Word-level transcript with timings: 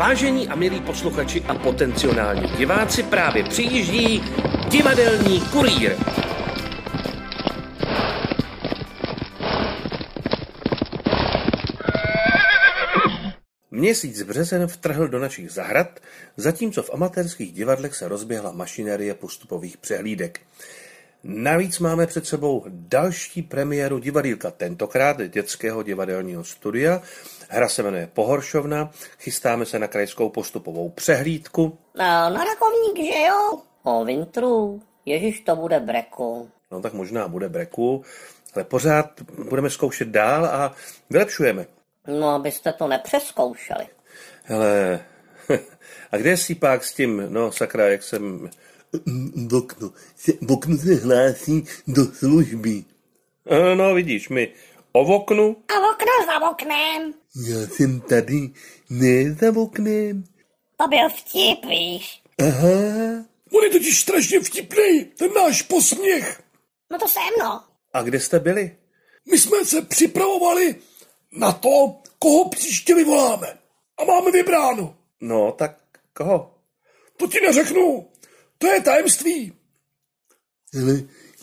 Vážení 0.00 0.48
a 0.48 0.54
milí 0.54 0.80
posluchači 0.80 1.42
a 1.42 1.54
potenciální 1.54 2.48
diváci, 2.56 3.02
právě 3.02 3.44
přijíždí 3.44 4.22
divadelní 4.68 5.40
kurýr. 5.40 5.96
Měsíc 13.70 14.22
březen 14.22 14.66
vtrhl 14.66 15.08
do 15.08 15.18
našich 15.18 15.50
zahrad, 15.50 16.00
zatímco 16.36 16.82
v 16.82 16.90
amatérských 16.94 17.52
divadlech 17.52 17.94
se 17.94 18.08
rozběhla 18.08 18.52
mašinerie 18.52 19.14
postupových 19.14 19.76
přehlídek. 19.76 20.40
Navíc 21.24 21.78
máme 21.78 22.06
před 22.06 22.26
sebou 22.26 22.64
další 22.68 23.42
premiéru 23.42 23.98
divadýlka, 23.98 24.50
tentokrát 24.50 25.22
dětského 25.28 25.82
divadelního 25.82 26.44
studia. 26.44 27.02
Hra 27.48 27.68
se 27.68 27.82
jmenuje 27.82 28.10
Pohoršovna, 28.12 28.90
chystáme 29.18 29.66
se 29.66 29.78
na 29.78 29.88
krajskou 29.88 30.28
postupovou 30.28 30.88
přehlídku. 30.88 31.78
No, 31.94 32.04
na 32.04 32.44
rakovník, 32.44 33.12
že 33.12 33.22
jo? 33.28 33.62
O 33.82 34.04
vintru. 34.04 34.82
Ježíš, 35.06 35.40
to 35.40 35.56
bude 35.56 35.80
breku. 35.80 36.50
No 36.70 36.80
tak 36.80 36.92
možná 36.92 37.28
bude 37.28 37.48
breku, 37.48 38.04
ale 38.54 38.64
pořád 38.64 39.20
budeme 39.48 39.70
zkoušet 39.70 40.08
dál 40.08 40.44
a 40.44 40.74
vylepšujeme. 41.10 41.66
No, 42.06 42.28
abyste 42.28 42.72
to 42.72 42.88
nepřeskoušeli. 42.88 43.86
Hele, 44.44 45.00
a 46.12 46.16
kde 46.16 46.30
je 46.30 46.36
sípák 46.36 46.84
s 46.84 46.94
tím, 46.94 47.26
no 47.28 47.52
sakra, 47.52 47.88
jak 47.88 48.02
jsem... 48.02 48.50
V 49.48 49.54
oknu. 49.54 49.92
Se, 50.16 50.32
v 50.40 50.52
oknu 50.52 50.78
se 50.78 50.94
hlásí 50.94 51.64
do 51.86 52.04
služby. 52.14 52.84
Eh, 53.46 53.74
No 53.74 53.94
vidíš, 53.94 54.28
my 54.28 54.52
o 54.92 55.00
oknu, 55.16 55.56
A 55.68 55.74
okno 55.92 56.12
za 56.26 56.50
oknem. 56.50 57.14
Já 57.48 57.66
jsem 57.66 58.00
tady, 58.00 58.50
ne 58.90 59.34
za 59.34 59.60
oknem. 59.60 60.24
To 60.76 60.88
byl 60.88 61.08
vtip, 61.08 61.64
víš. 61.68 62.22
Aha, 62.38 63.24
On 63.52 63.64
je 63.64 63.70
totiž 63.70 64.00
strašně 64.00 64.40
vtipný, 64.40 65.04
ten 65.04 65.30
náš 65.34 65.62
posměch. 65.62 66.42
No 66.90 66.98
to 66.98 67.08
jsem, 67.08 67.22
no. 67.40 67.62
a 67.92 68.02
kde 68.02 68.20
jste 68.20 68.38
byli? 68.40 68.76
My 69.30 69.38
jsme 69.38 69.64
se 69.64 69.82
připravovali 69.82 70.74
na 71.32 71.52
to, 71.52 71.96
koho 72.18 72.48
příště 72.48 72.94
vyvoláme. 72.94 73.58
A 73.98 74.04
máme 74.04 74.30
vybráno. 74.30 74.96
No, 75.20 75.52
tak 75.52 75.76
koho? 76.16 76.54
To 77.16 77.26
ti 77.26 77.40
neřeknu. 77.40 78.08
To 78.60 78.66
je 78.66 78.80
tajemství. 78.80 79.52
ale 80.82 80.92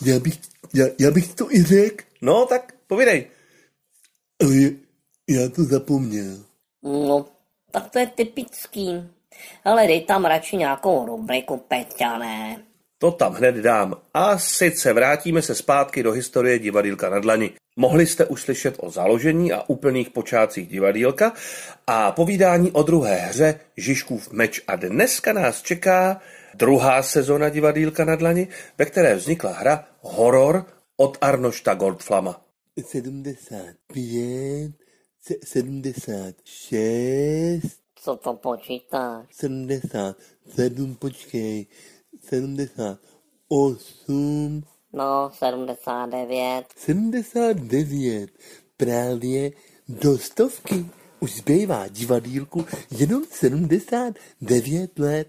já 0.06 0.18
bych, 0.20 0.38
já, 0.74 0.86
já 1.00 1.10
bych 1.10 1.34
to 1.34 1.52
i 1.52 1.62
řekl, 1.62 2.04
No, 2.22 2.46
tak 2.46 2.72
povídej. 2.86 3.26
ale 4.42 4.56
já, 4.56 4.70
já 5.28 5.48
to 5.48 5.64
zapomněl. 5.64 6.38
No, 6.82 7.26
tak 7.70 7.90
to 7.90 7.98
je 7.98 8.06
typický. 8.06 9.04
Ale 9.64 9.86
dej 9.86 10.00
tam 10.04 10.24
radši 10.24 10.56
nějakou 10.56 11.06
rubriku, 11.06 11.56
Peťa, 11.56 12.18
ne? 12.18 12.62
To 12.98 13.10
tam 13.10 13.32
hned 13.34 13.54
dám. 13.56 13.94
A 14.14 14.38
sice 14.38 14.92
vrátíme 14.92 15.42
se 15.42 15.54
zpátky 15.54 16.02
do 16.02 16.12
historie 16.12 16.58
divadýlka 16.58 17.10
na 17.10 17.18
dlani. 17.18 17.50
Mohli 17.76 18.06
jste 18.06 18.26
už 18.26 18.42
slyšet 18.42 18.74
o 18.78 18.90
založení 18.90 19.52
a 19.52 19.62
úplných 19.66 20.10
počátcích 20.10 20.68
divadýlka 20.68 21.32
a 21.86 22.12
povídání 22.12 22.70
o 22.72 22.82
druhé 22.82 23.16
hře 23.16 23.60
Žižkův 23.76 24.30
meč. 24.32 24.60
A 24.66 24.76
dneska 24.76 25.32
nás 25.32 25.62
čeká 25.62 26.20
druhá 26.54 27.02
sezona 27.02 27.48
divadýlka 27.48 28.04
na 28.04 28.16
dlani, 28.16 28.48
ve 28.78 28.84
které 28.84 29.14
vznikla 29.14 29.52
hra 29.52 29.88
Horor 30.00 30.66
od 30.96 31.18
Arnošta 31.20 31.74
Goldflama. 31.74 32.44
75, 32.86 34.72
se- 35.20 35.34
76, 35.44 37.78
Co 38.02 38.16
to 38.16 38.34
počítáš? 38.34 39.26
77, 39.30 40.94
počkej, 40.94 41.66
78, 42.28 44.62
No, 44.92 45.30
79. 45.34 46.64
79, 46.76 48.30
právě 48.76 49.52
do 49.88 50.18
stovky. 50.18 50.86
Už 51.20 51.34
zbývá 51.36 51.88
divadýlku 51.88 52.66
jenom 52.90 53.22
79 53.30 54.98
let. 54.98 55.28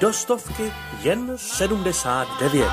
Do 0.00 0.12
stovky 0.12 0.62
jen 1.02 1.38
79. 1.38 2.66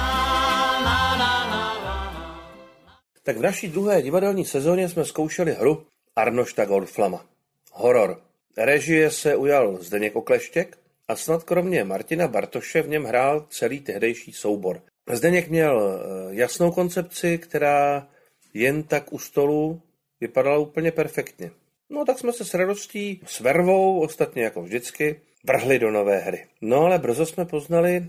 Tak 3.23 3.37
v 3.37 3.41
naší 3.41 3.67
druhé 3.67 4.01
divadelní 4.01 4.45
sezóně 4.45 4.89
jsme 4.89 5.05
zkoušeli 5.05 5.53
hru 5.53 5.85
Arnošta 6.15 6.65
Goldflama. 6.65 7.25
Horor. 7.71 8.21
Režie 8.57 9.11
se 9.11 9.35
ujal 9.35 9.77
Zdeněk 9.81 10.15
Okleštěk 10.15 10.77
a 11.07 11.15
snad 11.15 11.43
kromě 11.43 11.83
Martina 11.83 12.27
Bartoše 12.27 12.81
v 12.81 12.89
něm 12.89 13.03
hrál 13.03 13.45
celý 13.49 13.79
tehdejší 13.79 14.33
soubor. 14.33 14.81
Zdeněk 15.11 15.47
měl 15.47 15.81
eh, 15.81 16.35
jasnou 16.35 16.71
koncepci, 16.71 17.37
která 17.37 18.07
jen 18.53 18.83
tak 18.83 19.13
u 19.13 19.19
stolu 19.19 19.81
vypadala 20.21 20.57
úplně 20.57 20.91
perfektně. 20.91 21.51
No 21.89 22.05
tak 22.05 22.19
jsme 22.19 22.33
se 22.33 22.45
s 22.45 22.53
radostí, 22.53 23.21
s 23.25 23.39
vervou, 23.39 23.99
ostatně 23.99 24.43
jako 24.43 24.61
vždycky, 24.61 25.21
vrhli 25.43 25.79
do 25.79 25.91
nové 25.91 26.19
hry. 26.19 26.45
No 26.61 26.85
ale 26.85 26.99
brzo 26.99 27.25
jsme 27.25 27.45
poznali, 27.45 28.05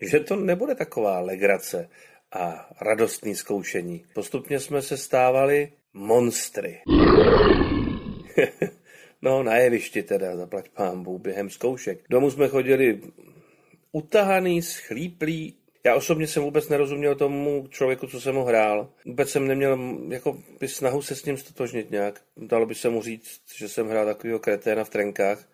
že 0.00 0.20
to 0.20 0.36
nebude 0.36 0.74
taková 0.74 1.20
legrace 1.20 1.88
a 2.32 2.70
radostný 2.80 3.34
zkoušení. 3.34 4.04
Postupně 4.14 4.60
jsme 4.60 4.82
se 4.82 4.96
stávali 4.96 5.72
monstry. 5.92 6.80
no, 9.22 9.42
na 9.42 9.56
jevišti 9.56 10.02
teda, 10.02 10.36
zaplať 10.36 10.68
pámbu, 10.68 11.18
během 11.18 11.50
zkoušek. 11.50 12.04
Domů 12.10 12.30
jsme 12.30 12.48
chodili 12.48 13.00
utahaný, 13.92 14.62
schlíplý. 14.62 15.56
Já 15.86 15.94
osobně 15.94 16.26
jsem 16.26 16.42
vůbec 16.42 16.68
nerozuměl 16.68 17.14
tomu 17.14 17.66
člověku, 17.70 18.06
co 18.06 18.20
jsem 18.20 18.34
ho 18.34 18.44
hrál. 18.44 18.90
Vůbec 19.06 19.30
jsem 19.30 19.46
neměl 19.46 19.76
mm, 19.76 20.12
jako 20.12 20.38
by 20.60 20.68
snahu 20.68 21.02
se 21.02 21.16
s 21.16 21.24
ním 21.24 21.36
stotožnit 21.36 21.90
nějak. 21.90 22.20
Dalo 22.36 22.66
by 22.66 22.74
se 22.74 22.88
mu 22.88 23.02
říct, 23.02 23.40
že 23.56 23.68
jsem 23.68 23.88
hrál 23.88 24.06
takového 24.06 24.38
kreténa 24.38 24.84
v 24.84 24.90
trenkách. 24.90 25.48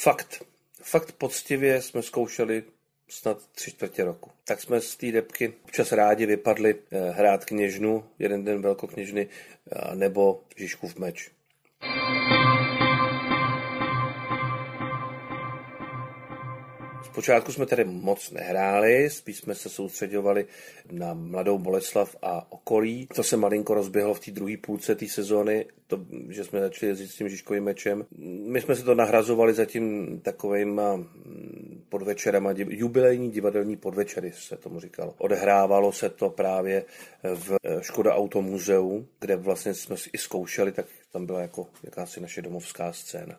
Fakt, 0.00 0.42
fakt 0.82 1.12
poctivě 1.12 1.82
jsme 1.82 2.02
zkoušeli 2.02 2.64
snad 3.08 3.38
tři 3.52 3.70
čtvrtě 3.70 4.04
roku. 4.04 4.30
Tak 4.44 4.60
jsme 4.60 4.80
z 4.80 4.96
té 4.96 5.12
depky 5.12 5.52
občas 5.64 5.92
rádi 5.92 6.26
vypadli 6.26 6.74
eh, 6.90 7.10
hrát 7.10 7.44
kněžnu, 7.44 8.04
jeden 8.18 8.44
den 8.44 8.62
velkokněžny, 8.62 9.28
eh, 9.72 9.94
nebo 9.94 10.40
Žižkův 10.56 10.96
meč. 10.96 11.30
Zpočátku 17.18 17.52
jsme 17.52 17.66
tedy 17.66 17.84
moc 17.84 18.30
nehráli, 18.30 19.10
spíš 19.10 19.36
jsme 19.36 19.54
se 19.54 19.68
soustředovali 19.68 20.46
na 20.92 21.14
mladou 21.14 21.58
Boleslav 21.58 22.16
a 22.22 22.52
okolí. 22.52 23.08
To 23.14 23.22
se 23.22 23.36
malinko 23.36 23.74
rozběhlo 23.74 24.14
v 24.14 24.20
té 24.20 24.30
druhé 24.30 24.56
půlce 24.56 24.94
té 24.94 25.08
sezóny, 25.08 25.66
to, 25.86 26.06
že 26.28 26.44
jsme 26.44 26.60
začali 26.60 26.90
jezdit 26.90 27.08
s 27.08 27.14
tím 27.14 27.28
Žižkovým 27.28 27.64
mečem. 27.64 28.06
My 28.46 28.60
jsme 28.60 28.76
se 28.76 28.82
to 28.82 28.94
nahrazovali 28.94 29.54
zatím 29.54 30.20
takovýma 30.20 30.96
mm, 30.96 31.84
podvečerama, 31.88 32.50
jubilejní 32.56 33.30
divadelní 33.30 33.76
podvečery 33.76 34.32
se 34.34 34.56
tomu 34.56 34.80
říkalo. 34.80 35.14
Odehrávalo 35.18 35.92
se 35.92 36.10
to 36.10 36.30
právě 36.30 36.84
v 37.34 37.56
eh, 37.64 37.82
Škoda 37.82 38.14
Automuzeu, 38.14 39.06
kde 39.20 39.36
vlastně 39.36 39.74
jsme 39.74 39.96
si 39.96 40.10
i 40.12 40.18
zkoušeli, 40.18 40.72
tak 40.72 40.86
tam 41.12 41.26
byla 41.26 41.40
jako 41.40 41.66
jakási 41.82 42.20
naše 42.20 42.42
domovská 42.42 42.92
scéna. 42.92 43.38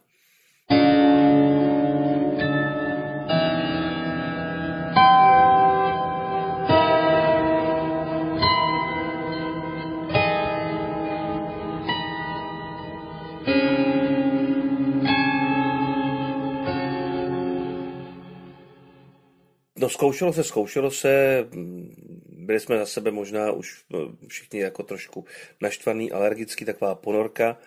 Zkoušelo 19.89 20.33
se, 20.33 20.43
zkoušelo 20.43 20.91
se, 20.91 21.45
byli 22.29 22.59
jsme 22.59 22.77
za 22.77 22.85
sebe 22.85 23.11
možná 23.11 23.51
už 23.51 23.85
no, 23.89 23.99
všichni 24.27 24.59
jako 24.59 24.83
trošku 24.83 25.25
naštvaný, 25.61 26.11
alergický, 26.11 26.65
taková 26.65 26.95
ponorka. 26.95 27.57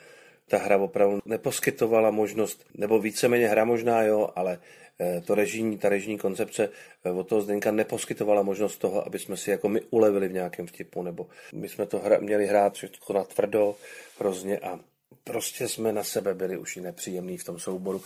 Ta 0.49 0.59
hra 0.59 0.79
opravdu 0.79 1.21
neposkytovala 1.25 2.11
možnost, 2.11 2.65
nebo 2.75 2.99
víceméně 2.99 3.49
hra 3.49 3.65
možná 3.65 4.03
jo, 4.03 4.29
ale 4.37 4.59
eh, 5.01 5.21
to 5.21 5.35
režijní, 5.35 5.79
ta 5.79 5.89
režijní 5.89 6.19
koncepce 6.19 6.69
eh, 7.05 7.11
od 7.11 7.29
toho 7.29 7.41
Zdenka 7.41 7.71
neposkytovala 7.71 8.43
možnost 8.43 8.77
toho, 8.77 9.07
aby 9.07 9.19
jsme 9.19 9.37
si 9.37 9.51
jako 9.51 9.69
my 9.69 9.81
ulevili 9.91 10.29
v 10.29 10.33
nějakém 10.33 10.67
vtipu, 10.67 11.03
nebo 11.03 11.27
my 11.55 11.69
jsme 11.69 11.87
to 11.87 11.99
hra, 11.99 12.19
měli 12.19 12.47
hrát 12.47 12.75
všechno 12.75 13.15
na 13.15 13.25
tvrdo 13.25 13.75
hrozně 14.19 14.59
a 14.59 14.81
prostě 15.25 15.69
jsme 15.69 15.93
na 15.93 16.05
sebe 16.05 16.35
byli 16.35 16.57
už 16.57 16.77
i 16.77 16.81
nepříjemný 16.81 17.39
v 17.39 17.45
tom 17.45 17.59
souboru. 17.59 18.03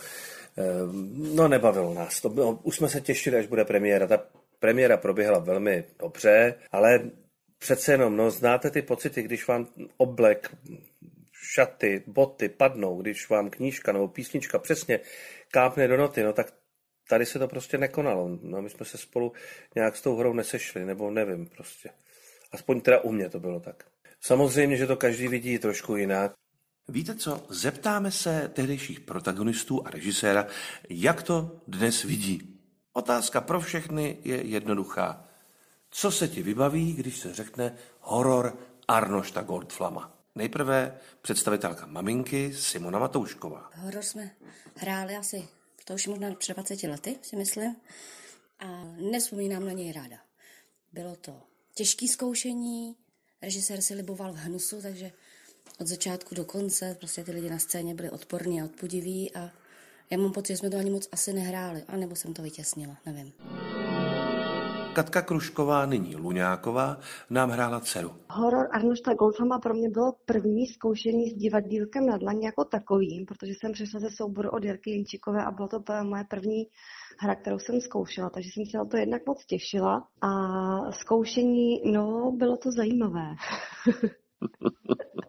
Ehm, 0.57 1.35
No, 1.35 1.47
nebavilo 1.47 1.93
nás 1.93 2.21
to. 2.21 2.29
Bylo, 2.29 2.59
už 2.63 2.75
jsme 2.75 2.89
se 2.89 3.01
těšili, 3.01 3.37
až 3.37 3.47
bude 3.47 3.65
premiéra. 3.65 4.07
Ta 4.07 4.23
premiéra 4.59 4.97
proběhla 4.97 5.39
velmi 5.39 5.83
dobře, 5.99 6.55
ale 6.71 7.09
přece 7.59 7.91
jenom, 7.91 8.17
no, 8.17 8.31
znáte 8.31 8.71
ty 8.71 8.81
pocity, 8.81 9.23
když 9.23 9.47
vám 9.47 9.67
oblek 9.97 10.55
šaty, 11.33 12.03
boty 12.07 12.49
padnou, 12.49 13.01
když 13.01 13.29
vám 13.29 13.49
knížka 13.49 13.91
nebo 13.91 14.07
písnička 14.07 14.59
přesně 14.59 14.99
kápne 15.51 15.87
do 15.87 15.97
noty, 15.97 16.23
no 16.23 16.33
tak 16.33 16.53
tady 17.09 17.25
se 17.25 17.39
to 17.39 17.47
prostě 17.47 17.77
nekonalo. 17.77 18.29
No, 18.41 18.61
my 18.61 18.69
jsme 18.69 18.85
se 18.85 18.97
spolu 18.97 19.33
nějak 19.75 19.95
s 19.95 20.01
tou 20.01 20.15
hrou 20.15 20.33
nesešli, 20.33 20.85
nebo 20.85 21.11
nevím 21.11 21.45
prostě. 21.45 21.89
Aspoň 22.51 22.81
teda 22.81 22.99
u 22.99 23.11
mě 23.11 23.29
to 23.29 23.39
bylo 23.39 23.59
tak. 23.59 23.83
Samozřejmě, 24.21 24.77
že 24.77 24.87
to 24.87 24.95
každý 24.95 25.27
vidí 25.27 25.59
trošku 25.59 25.95
jinak. 25.95 26.33
Víte 26.89 27.15
co, 27.15 27.45
zeptáme 27.49 28.11
se 28.11 28.51
tehdejších 28.53 28.99
protagonistů 28.99 29.87
a 29.87 29.89
režiséra, 29.89 30.47
jak 30.89 31.23
to 31.23 31.61
dnes 31.67 32.03
vidí. 32.03 32.59
Otázka 32.93 33.41
pro 33.41 33.61
všechny 33.61 34.17
je 34.23 34.47
jednoduchá. 34.47 35.25
Co 35.89 36.11
se 36.11 36.27
ti 36.27 36.43
vybaví, 36.43 36.93
když 36.93 37.19
se 37.19 37.33
řekne 37.33 37.75
horor 37.99 38.57
Arnošta 38.87 39.41
Goldflama? 39.41 40.17
Nejprve 40.35 40.97
představitelka 41.21 41.85
maminky 41.85 42.53
Simona 42.53 42.99
Matoušková. 42.99 43.71
Horor 43.75 44.03
jsme 44.03 44.31
hráli 44.75 45.15
asi, 45.15 45.47
to 45.85 45.93
už 45.93 46.07
možná 46.07 46.35
před 46.35 46.53
20 46.53 46.83
lety, 46.83 47.19
si 47.21 47.35
myslím. 47.35 47.75
A 48.59 48.83
nespomínám 49.11 49.65
na 49.65 49.71
něj 49.71 49.91
ráda. 49.91 50.17
Bylo 50.93 51.15
to 51.15 51.41
těžké 51.73 52.07
zkoušení, 52.07 52.95
režisér 53.41 53.81
si 53.81 53.93
liboval 53.93 54.33
v 54.33 54.37
hnusu, 54.37 54.81
takže 54.81 55.11
od 55.79 55.87
začátku 55.87 56.35
do 56.35 56.45
konce 56.45 56.95
prostě 56.99 57.23
ty 57.23 57.31
lidi 57.31 57.49
na 57.49 57.59
scéně 57.59 57.95
byli 57.95 58.09
odporní 58.09 58.61
a 58.61 58.65
odpudiví 58.65 59.35
a 59.35 59.49
já 60.09 60.17
mám 60.17 60.31
pocit, 60.31 60.53
že 60.53 60.57
jsme 60.57 60.69
to 60.69 60.77
ani 60.77 60.89
moc 60.89 61.09
asi 61.11 61.33
nehráli, 61.33 61.83
anebo 61.87 62.15
jsem 62.15 62.33
to 62.33 62.41
vytěsnila, 62.41 62.97
nevím. 63.05 63.33
Katka 64.97 65.21
Krušková, 65.21 65.85
nyní 65.85 66.15
Luňáková, 66.15 66.97
nám 67.29 67.49
hrála 67.49 67.79
dceru. 67.79 68.11
Horor 68.29 68.67
Arnošta 68.71 69.13
Goldfama 69.13 69.59
pro 69.59 69.73
mě 69.73 69.89
bylo 69.89 70.13
první 70.25 70.67
zkoušení 70.67 71.29
s 71.29 71.33
divadílkem 71.33 72.05
na 72.05 72.17
dlaní 72.17 72.43
jako 72.43 72.65
takovým, 72.65 73.25
protože 73.25 73.51
jsem 73.51 73.71
přišla 73.71 73.99
ze 73.99 74.09
souboru 74.11 74.49
od 74.49 74.63
Jirky 74.63 74.91
Jinčíkové 74.91 75.45
a 75.45 75.51
bylo 75.51 75.67
to 75.67 75.83
moje 76.03 76.23
první 76.23 76.67
hra, 77.19 77.35
kterou 77.35 77.59
jsem 77.59 77.81
zkoušela, 77.81 78.29
takže 78.29 78.49
jsem 78.53 78.65
se 78.65 78.77
na 78.77 78.85
to 78.85 78.97
jednak 78.97 79.21
moc 79.27 79.45
těšila. 79.45 80.07
A 80.21 80.31
zkoušení, 80.91 81.91
no, 81.91 82.31
bylo 82.31 82.57
to 82.57 82.71
zajímavé. 82.71 83.35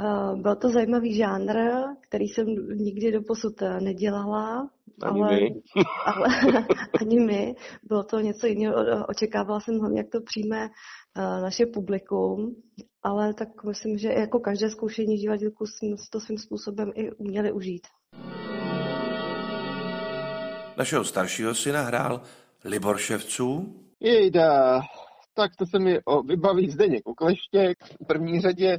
Eh, 0.00 0.36
byl 0.36 0.56
to 0.56 0.68
zajímavý 0.68 1.14
žánr, 1.14 1.56
který 2.00 2.28
jsem 2.28 2.46
nikdy 2.76 3.12
do 3.12 3.22
posud 3.22 3.62
eh, 3.62 3.80
nedělala. 3.80 4.70
Ani 5.02 5.20
ale, 5.20 5.36
my. 5.36 5.62
ale 6.04 6.26
ani 7.00 7.20
my. 7.20 7.54
Bylo 7.82 8.02
to 8.02 8.20
něco 8.20 8.46
jiného. 8.46 8.74
Očekávala 9.08 9.60
jsem 9.60 9.78
hlavně, 9.78 10.00
jak 10.00 10.08
to 10.12 10.20
přijme 10.20 10.68
eh, 11.16 11.20
naše 11.20 11.66
publikum. 11.66 12.56
Ale 13.02 13.34
tak 13.34 13.64
myslím, 13.64 13.98
že 13.98 14.08
jako 14.08 14.40
každé 14.40 14.70
zkoušení 14.70 15.16
divadílku 15.16 15.66
jsme 15.66 15.88
to 16.10 16.20
svým 16.20 16.38
způsobem 16.38 16.92
i 16.94 17.12
uměli 17.12 17.52
užít. 17.52 17.82
Našeho 20.76 21.04
staršího 21.04 21.54
syna 21.54 21.82
hrál 21.82 22.22
Libor 22.64 22.98
Ševců, 22.98 23.76
Jejda, 24.00 24.80
tak 25.34 25.56
to 25.56 25.66
se 25.66 25.78
mi 25.78 25.98
o, 26.04 26.22
vybaví 26.22 26.70
Zdeněk 26.70 27.08
Okleštěk. 27.08 27.78
V 28.02 28.06
první 28.06 28.40
řadě 28.40 28.78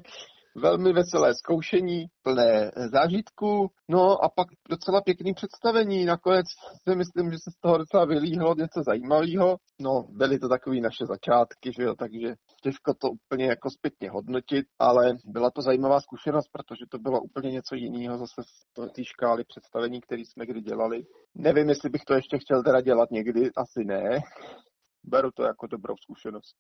velmi 0.56 0.94
veselé 0.94 1.34
zkoušení, 1.36 2.06
plné 2.24 2.72
zážitků, 2.92 3.70
no 3.90 4.24
a 4.24 4.30
pak 4.36 4.48
docela 4.70 5.02
pěkný 5.02 5.34
představení. 5.34 6.06
Nakonec 6.06 6.46
si 6.90 6.96
myslím, 6.96 7.32
že 7.32 7.38
se 7.38 7.52
z 7.52 7.60
toho 7.62 7.78
docela 7.78 8.06
vylíhlo 8.06 8.56
něco 8.56 8.84
zajímavého. 8.86 9.58
No, 9.80 10.08
byly 10.10 10.40
to 10.40 10.50
takové 10.50 10.76
naše 10.76 11.06
začátky, 11.06 11.72
že 11.78 11.84
jo, 11.84 11.96
takže 11.96 12.34
těžko 12.64 12.94
to 12.94 13.08
úplně 13.10 13.46
jako 13.46 13.70
zpětně 13.70 14.10
hodnotit, 14.10 14.66
ale 14.80 15.14
byla 15.26 15.52
to 15.52 15.62
zajímavá 15.62 16.02
zkušenost, 16.02 16.48
protože 16.52 16.86
to 16.92 16.98
bylo 16.98 17.22
úplně 17.22 17.52
něco 17.52 17.76
jiného 17.76 18.18
zase 18.18 18.42
z 18.44 18.92
té 18.96 19.04
škály 19.04 19.44
představení, 19.44 20.02
které 20.02 20.22
jsme 20.22 20.46
kdy 20.46 20.62
dělali. 20.62 21.04
Nevím, 21.36 21.70
jestli 21.70 21.90
bych 21.90 22.02
to 22.08 22.14
ještě 22.14 22.38
chtěl 22.40 22.64
teda 22.64 22.82
dělat 22.82 23.12
někdy, 23.12 23.50
asi 23.56 23.86
ne. 23.86 24.20
Beru 25.04 25.32
to 25.32 25.44
jako 25.44 25.68
dobrou 25.68 25.96
zkušenost. 25.98 26.56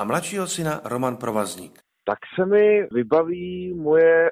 A 0.00 0.04
mladšího 0.04 0.46
syna 0.46 0.80
Roman 0.84 1.16
Provazník. 1.16 1.72
tak 2.04 2.18
se 2.34 2.46
mi 2.46 2.86
vybaví 2.92 3.74
moje 3.74 4.30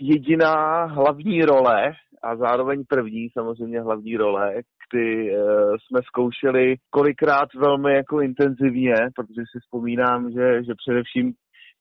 jediná 0.00 0.84
hlavní 0.84 1.42
role 1.42 1.92
a 2.22 2.36
zároveň 2.36 2.84
první 2.88 3.28
samozřejmě 3.30 3.80
hlavní 3.80 4.16
role, 4.16 4.54
kdy 4.90 5.34
e, 5.34 5.38
jsme 5.78 6.00
zkoušeli 6.02 6.76
kolikrát 6.90 7.54
velmi 7.54 7.94
jako 7.94 8.20
intenzivně, 8.20 8.94
protože 9.14 9.42
si 9.52 9.58
vzpomínám, 9.60 10.30
že, 10.30 10.64
že 10.64 10.72
především 10.74 11.32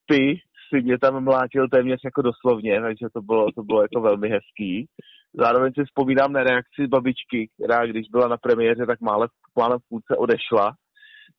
ty 0.10 0.40
si 0.70 0.82
mě 0.82 0.98
tam 1.00 1.24
mlátil 1.24 1.70
téměř 1.70 2.00
jako 2.06 2.22
doslovně, 2.22 2.82
takže 2.82 3.06
to 3.14 3.22
bylo, 3.22 3.52
to 3.52 3.64
bylo 3.64 3.82
jako 3.82 4.02
velmi 4.02 4.30
hezký. 4.30 4.88
Zároveň 5.34 5.74
si 5.74 5.84
vzpomínám 5.86 6.34
na 6.34 6.44
reakci 6.44 6.88
babičky, 6.88 7.50
která 7.54 7.86
když 7.86 8.08
byla 8.10 8.28
na 8.28 8.38
premiéře, 8.38 8.86
tak 8.86 9.02
mále, 9.02 9.28
mále 9.58 9.78
v 9.78 9.90
půlce 9.90 10.16
odešla, 10.18 10.76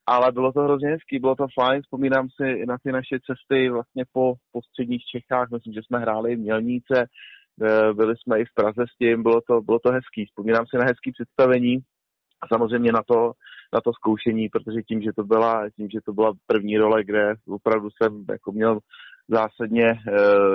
ale 0.06 0.32
bylo 0.32 0.52
to 0.52 0.60
hrozně 0.60 0.88
hezký, 0.88 1.18
bylo 1.18 1.34
to 1.34 1.46
fajn, 1.60 1.82
vzpomínám 1.82 2.28
si 2.36 2.66
na 2.66 2.76
ty 2.82 2.92
naše 2.92 3.18
cesty 3.26 3.70
vlastně 3.70 4.04
po, 4.12 4.34
po 4.52 4.62
středních 4.62 5.02
Čechách, 5.04 5.50
myslím, 5.50 5.72
že 5.72 5.80
jsme 5.82 5.98
hráli 5.98 6.36
v 6.36 6.38
Mělníce, 6.38 7.06
byli 7.92 8.14
jsme 8.16 8.40
i 8.40 8.44
v 8.44 8.54
Praze 8.54 8.84
s 8.94 8.96
tím, 8.98 9.22
bylo 9.22 9.40
to, 9.40 9.60
bylo 9.60 9.78
to 9.78 9.92
hezký, 9.92 10.24
vzpomínám 10.26 10.64
si 10.66 10.76
na 10.76 10.84
hezký 10.84 11.12
představení 11.12 11.78
a 12.42 12.48
samozřejmě 12.48 12.92
na 12.92 13.02
to, 13.06 13.32
na 13.72 13.80
to 13.80 13.92
zkoušení, 13.92 14.48
protože 14.48 14.82
tím, 14.82 15.02
že 15.02 15.12
to 15.12 15.24
byla, 15.24 15.70
tím, 15.76 15.88
že 15.90 16.00
to 16.04 16.12
byla 16.12 16.32
první 16.46 16.78
role, 16.78 17.04
kde 17.04 17.34
opravdu 17.48 17.88
jsem 17.90 18.24
jako 18.30 18.52
měl 18.52 18.78
zásadně 19.28 19.86
e, 19.90 19.96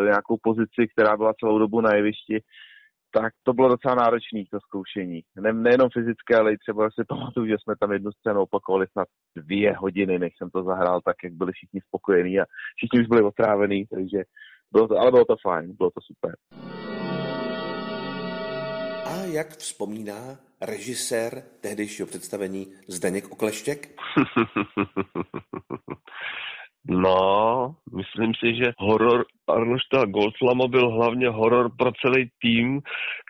nějakou 0.04 0.38
pozici, 0.44 0.88
která 0.94 1.18
byla 1.18 1.34
celou 1.40 1.60
dobu 1.60 1.82
na 1.82 1.96
jevišti, 1.96 2.40
tak 3.14 3.34
to 3.44 3.54
bylo 3.54 3.70
docela 3.70 3.96
náročné, 3.96 4.44
to 4.52 4.60
zkoušení. 4.60 5.24
Ne, 5.36 5.54
nejenom 5.54 5.90
fyzické, 5.94 6.36
ale 6.36 6.54
i 6.54 6.58
třeba 6.58 6.90
si 6.92 7.04
pamatuju, 7.08 7.48
že 7.48 7.56
jsme 7.64 7.76
tam 7.80 7.92
jednu 7.92 8.12
scénu 8.12 8.42
opakovali 8.42 8.88
snad 8.92 9.08
dvě 9.36 9.76
hodiny, 9.78 10.20
než 10.20 10.34
jsem 10.38 10.50
to 10.50 10.64
zahrál 10.64 11.02
tak, 11.02 11.16
jak 11.24 11.34
byli 11.34 11.52
všichni 11.52 11.82
spokojení 11.82 12.40
a 12.40 12.46
všichni 12.76 13.02
už 13.02 13.08
byli 13.08 13.22
otrávení, 13.22 13.86
takže 13.86 14.24
bylo 14.72 14.88
to, 14.88 14.98
ale 14.98 15.12
bylo 15.12 15.26
to 15.26 15.36
fajn, 15.42 15.76
bylo 15.78 15.90
to 15.92 16.02
super. 16.02 16.36
A 19.06 19.26
jak 19.26 19.48
vzpomíná 19.48 20.40
režisér 20.62 21.44
tehdejšího 21.62 22.08
představení 22.08 22.68
Zdeněk 22.88 23.32
Okleštěk? 23.32 23.88
No, 26.90 27.76
myslím 27.96 28.34
si, 28.34 28.56
že 28.56 28.72
horor 28.78 29.26
Arnošta 29.48 30.06
Goldflama 30.06 30.68
byl 30.68 30.90
hlavně 30.90 31.30
horor 31.30 31.72
pro 31.78 31.92
celý 31.92 32.30
tým, 32.42 32.82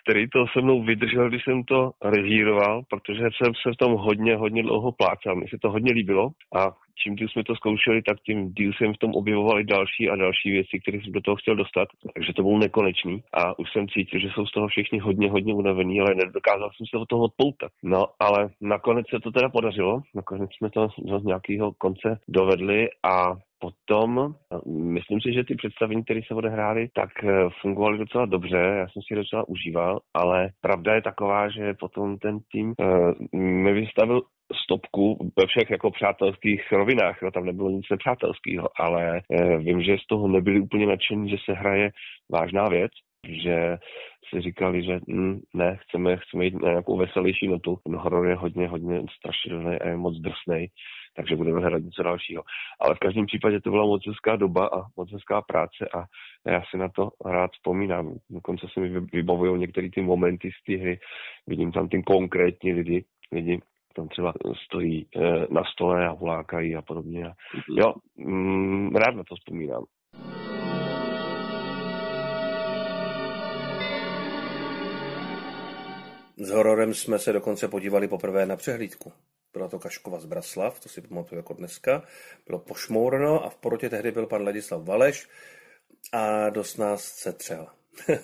který 0.03 0.29
to 0.29 0.45
se 0.53 0.61
mnou 0.61 0.83
vydržel, 0.83 1.29
když 1.29 1.43
jsem 1.43 1.63
to 1.63 1.91
režíroval, 2.03 2.81
protože 2.89 3.23
jsem 3.23 3.53
se 3.61 3.71
v 3.73 3.77
tom 3.77 3.93
hodně, 3.93 4.35
hodně 4.35 4.63
dlouho 4.63 4.91
plácal. 4.91 5.35
Mně 5.35 5.47
se 5.49 5.57
to 5.61 5.71
hodně 5.71 5.93
líbilo 5.93 6.29
a 6.55 6.71
čím 7.03 7.15
díl 7.15 7.27
jsme 7.27 7.43
to 7.43 7.55
zkoušeli, 7.55 8.01
tak 8.01 8.17
tím 8.25 8.49
díl 8.53 8.71
jsem 8.73 8.93
v 8.93 8.97
tom 8.97 9.11
objevoval 9.11 9.59
i 9.59 9.63
další 9.63 10.09
a 10.09 10.15
další 10.15 10.51
věci, 10.51 10.79
které 10.81 10.97
jsem 10.97 11.11
do 11.11 11.21
toho 11.21 11.35
chtěl 11.35 11.55
dostat. 11.55 11.87
Takže 12.13 12.33
to 12.33 12.41
bylo 12.43 12.57
nekonečný 12.57 13.23
a 13.33 13.59
už 13.59 13.71
jsem 13.71 13.87
cítil, 13.87 14.19
že 14.19 14.27
jsou 14.33 14.45
z 14.45 14.51
toho 14.51 14.67
všichni 14.67 14.99
hodně, 14.99 15.29
hodně 15.29 15.53
unavení, 15.53 15.99
ale 15.99 16.15
nedokázal 16.15 16.69
jsem 16.69 16.85
se 16.89 16.97
od 16.97 17.07
toho 17.07 17.23
odpoutat. 17.23 17.71
No, 17.83 18.05
ale 18.19 18.49
nakonec 18.61 19.05
se 19.09 19.19
to 19.19 19.31
teda 19.31 19.49
podařilo. 19.49 20.01
Nakonec 20.15 20.49
jsme 20.57 20.69
to 20.69 20.87
do 20.97 21.19
nějakého 21.19 21.71
konce 21.77 22.19
dovedli 22.27 22.87
a 23.03 23.35
potom, 23.61 24.35
myslím 24.67 25.21
si, 25.21 25.33
že 25.33 25.43
ty 25.43 25.55
představení, 25.55 26.03
které 26.03 26.19
se 26.27 26.33
odehrály, 26.33 26.89
tak 26.93 27.09
eh, 27.23 27.49
fungovaly 27.61 27.97
docela 27.97 28.25
dobře, 28.25 28.57
já 28.57 28.87
jsem 28.89 29.01
si 29.01 29.13
je 29.13 29.17
docela 29.17 29.47
užíval, 29.47 29.99
ale 30.13 30.49
pravda 30.61 30.95
je 30.95 31.01
taková, 31.01 31.49
že 31.49 31.73
potom 31.73 32.17
ten 32.17 32.39
tým 32.51 32.73
uh, 32.79 33.39
mi 33.39 33.73
vystavil 33.73 34.21
stopku 34.63 35.31
ve 35.39 35.47
všech 35.47 35.69
jako 35.69 35.91
přátelských 35.91 36.71
rovinách, 36.71 37.21
no, 37.21 37.31
tam 37.31 37.45
nebylo 37.45 37.69
nic 37.69 37.85
nepřátelského, 37.91 38.69
ale 38.79 39.21
uh, 39.29 39.57
vím, 39.57 39.81
že 39.81 39.97
z 40.03 40.07
toho 40.07 40.27
nebyli 40.27 40.59
úplně 40.59 40.85
nadšení, 40.85 41.29
že 41.29 41.37
se 41.45 41.53
hraje 41.53 41.91
vážná 42.31 42.69
věc, 42.69 42.91
že 43.43 43.77
si 44.29 44.41
říkali, 44.41 44.83
že 44.83 44.99
mm, 45.07 45.39
ne, 45.53 45.77
chceme, 45.81 46.17
chceme 46.17 46.45
jít 46.45 46.61
na 46.61 46.69
nějakou 46.69 46.97
veselější 46.97 47.47
notu. 47.47 47.77
Ten 47.83 47.95
horor 47.95 48.27
je 48.27 48.35
hodně, 48.35 48.67
hodně 48.67 49.01
strašidelný 49.17 49.75
a 49.75 49.87
je 49.87 49.97
moc 49.97 50.17
drsný 50.17 50.67
takže 51.15 51.35
budeme 51.35 51.61
hrát 51.61 51.83
něco 51.83 52.03
dalšího. 52.03 52.43
Ale 52.79 52.95
v 52.95 52.99
každém 52.99 53.25
případě 53.25 53.61
to 53.61 53.71
byla 53.71 53.85
moc 53.85 54.07
hezká 54.07 54.35
doba 54.35 54.65
a 54.67 54.85
moc 54.97 55.11
hezká 55.11 55.41
práce 55.41 55.87
a 55.95 56.03
já 56.51 56.61
si 56.71 56.77
na 56.77 56.89
to 56.89 57.09
rád 57.25 57.51
vzpomínám. 57.51 58.15
Dokonce 58.29 58.67
se 58.73 58.79
mi 58.79 58.99
vybavují 58.99 59.59
některé 59.59 59.89
ty 59.89 60.01
momenty 60.01 60.49
z 60.61 60.65
té 60.65 60.81
hry, 60.81 60.99
vidím 61.47 61.71
tam 61.71 61.89
ty 61.89 62.03
konkrétní 62.03 62.73
lidi, 62.73 63.05
lidi 63.31 63.59
tam 63.95 64.07
třeba 64.07 64.33
stojí 64.65 65.07
eh, 65.15 65.47
na 65.49 65.63
stole 65.73 66.07
a 66.07 66.11
hulákají 66.11 66.75
a 66.75 66.81
podobně. 66.81 67.23
Mhm. 67.23 67.77
Jo, 67.77 67.93
mm, 68.15 68.95
rád 68.95 69.15
na 69.15 69.23
to 69.23 69.35
vzpomínám. 69.35 69.83
S 76.37 76.49
hororem 76.49 76.93
jsme 76.93 77.19
se 77.19 77.33
dokonce 77.33 77.67
podívali 77.67 78.07
poprvé 78.07 78.45
na 78.45 78.55
přehlídku. 78.55 79.11
Byla 79.53 79.67
to 79.67 79.79
Kaškova 79.79 80.19
z 80.19 80.25
Braslav, 80.25 80.79
to 80.79 80.89
si 80.89 81.01
pamatuju 81.01 81.39
jako 81.39 81.53
dneska, 81.53 82.03
bylo 82.47 82.59
Pošmourno 82.59 83.45
a 83.45 83.49
v 83.49 83.55
porotě 83.55 83.89
tehdy 83.89 84.11
byl 84.11 84.25
pan 84.25 84.43
Ladislav 84.43 84.83
Valeš 84.83 85.29
a 86.11 86.49
dost 86.49 86.77
nás 86.77 87.03
setřel. 87.03 87.67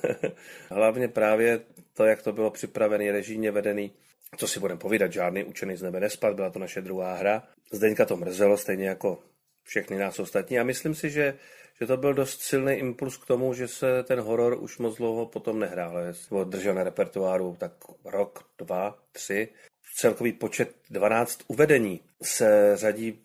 Hlavně 0.70 1.08
právě 1.08 1.60
to, 1.94 2.06
jak 2.06 2.22
to 2.22 2.34
bylo 2.34 2.52
připravený, 2.52 3.12
režijně 3.12 3.52
vedený, 3.52 3.92
co 4.38 4.48
si 4.48 4.60
budeme 4.60 4.80
povídat, 4.80 5.12
žádný 5.14 5.44
učený 5.44 5.76
z 5.76 5.82
nebe 5.82 6.00
nespad, 6.00 6.36
byla 6.36 6.50
to 6.50 6.60
naše 6.60 6.82
druhá 6.82 7.14
hra. 7.14 7.44
Zdeňka 7.72 8.06
to 8.06 8.18
mrzelo, 8.18 8.58
stejně 8.58 8.88
jako 8.88 9.20
všechny 9.64 9.98
nás 9.98 10.20
ostatní 10.20 10.60
a 10.60 10.64
myslím 10.64 10.96
si, 10.96 11.10
že, 11.10 11.34
že 11.80 11.88
to 11.88 11.98
byl 11.98 12.14
dost 12.14 12.42
silný 12.42 12.74
impuls 12.74 13.18
k 13.18 13.26
tomu, 13.26 13.54
že 13.54 13.68
se 13.68 14.04
ten 14.04 14.20
horor 14.20 14.58
už 14.60 14.78
moc 14.78 14.98
dlouho 14.98 15.26
potom 15.26 15.60
nehrál, 15.60 15.90
ale 15.90 16.14
držel 16.46 16.74
na 16.74 16.84
repertoáru 16.84 17.56
tak 17.60 17.72
rok, 18.06 18.50
dva, 18.58 18.98
tři. 19.12 19.50
Celkový 20.00 20.34
počet 20.34 20.76
12 20.90 21.40
uvedení 21.48 22.00
se 22.22 22.72
řadí 22.76 23.20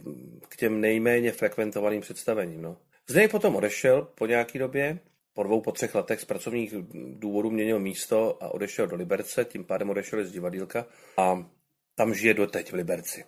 k 0.48 0.56
těm 0.56 0.80
nejméně 0.80 1.32
frekventovaným 1.32 2.00
představením. 2.00 2.62
No. 2.62 2.76
Zdeněk 3.08 3.30
potom 3.30 3.56
odešel 3.56 4.08
po 4.14 4.26
nějaký 4.26 4.58
době, 4.58 4.98
po 5.34 5.42
dvou, 5.42 5.60
po 5.60 5.72
třech 5.72 5.94
letech 5.94 6.20
z 6.20 6.24
pracovních 6.24 6.74
důvodů 7.14 7.50
měnil 7.50 7.78
místo 7.78 8.38
a 8.40 8.54
odešel 8.54 8.86
do 8.86 8.96
Liberce, 8.96 9.44
tím 9.44 9.64
pádem 9.64 9.90
odešel 9.90 10.24
z 10.24 10.32
divadílka 10.32 10.86
a 11.16 11.46
tam 11.94 12.14
žije 12.14 12.34
doteď 12.34 12.72
v 12.72 12.74
Liberci. 12.74 13.24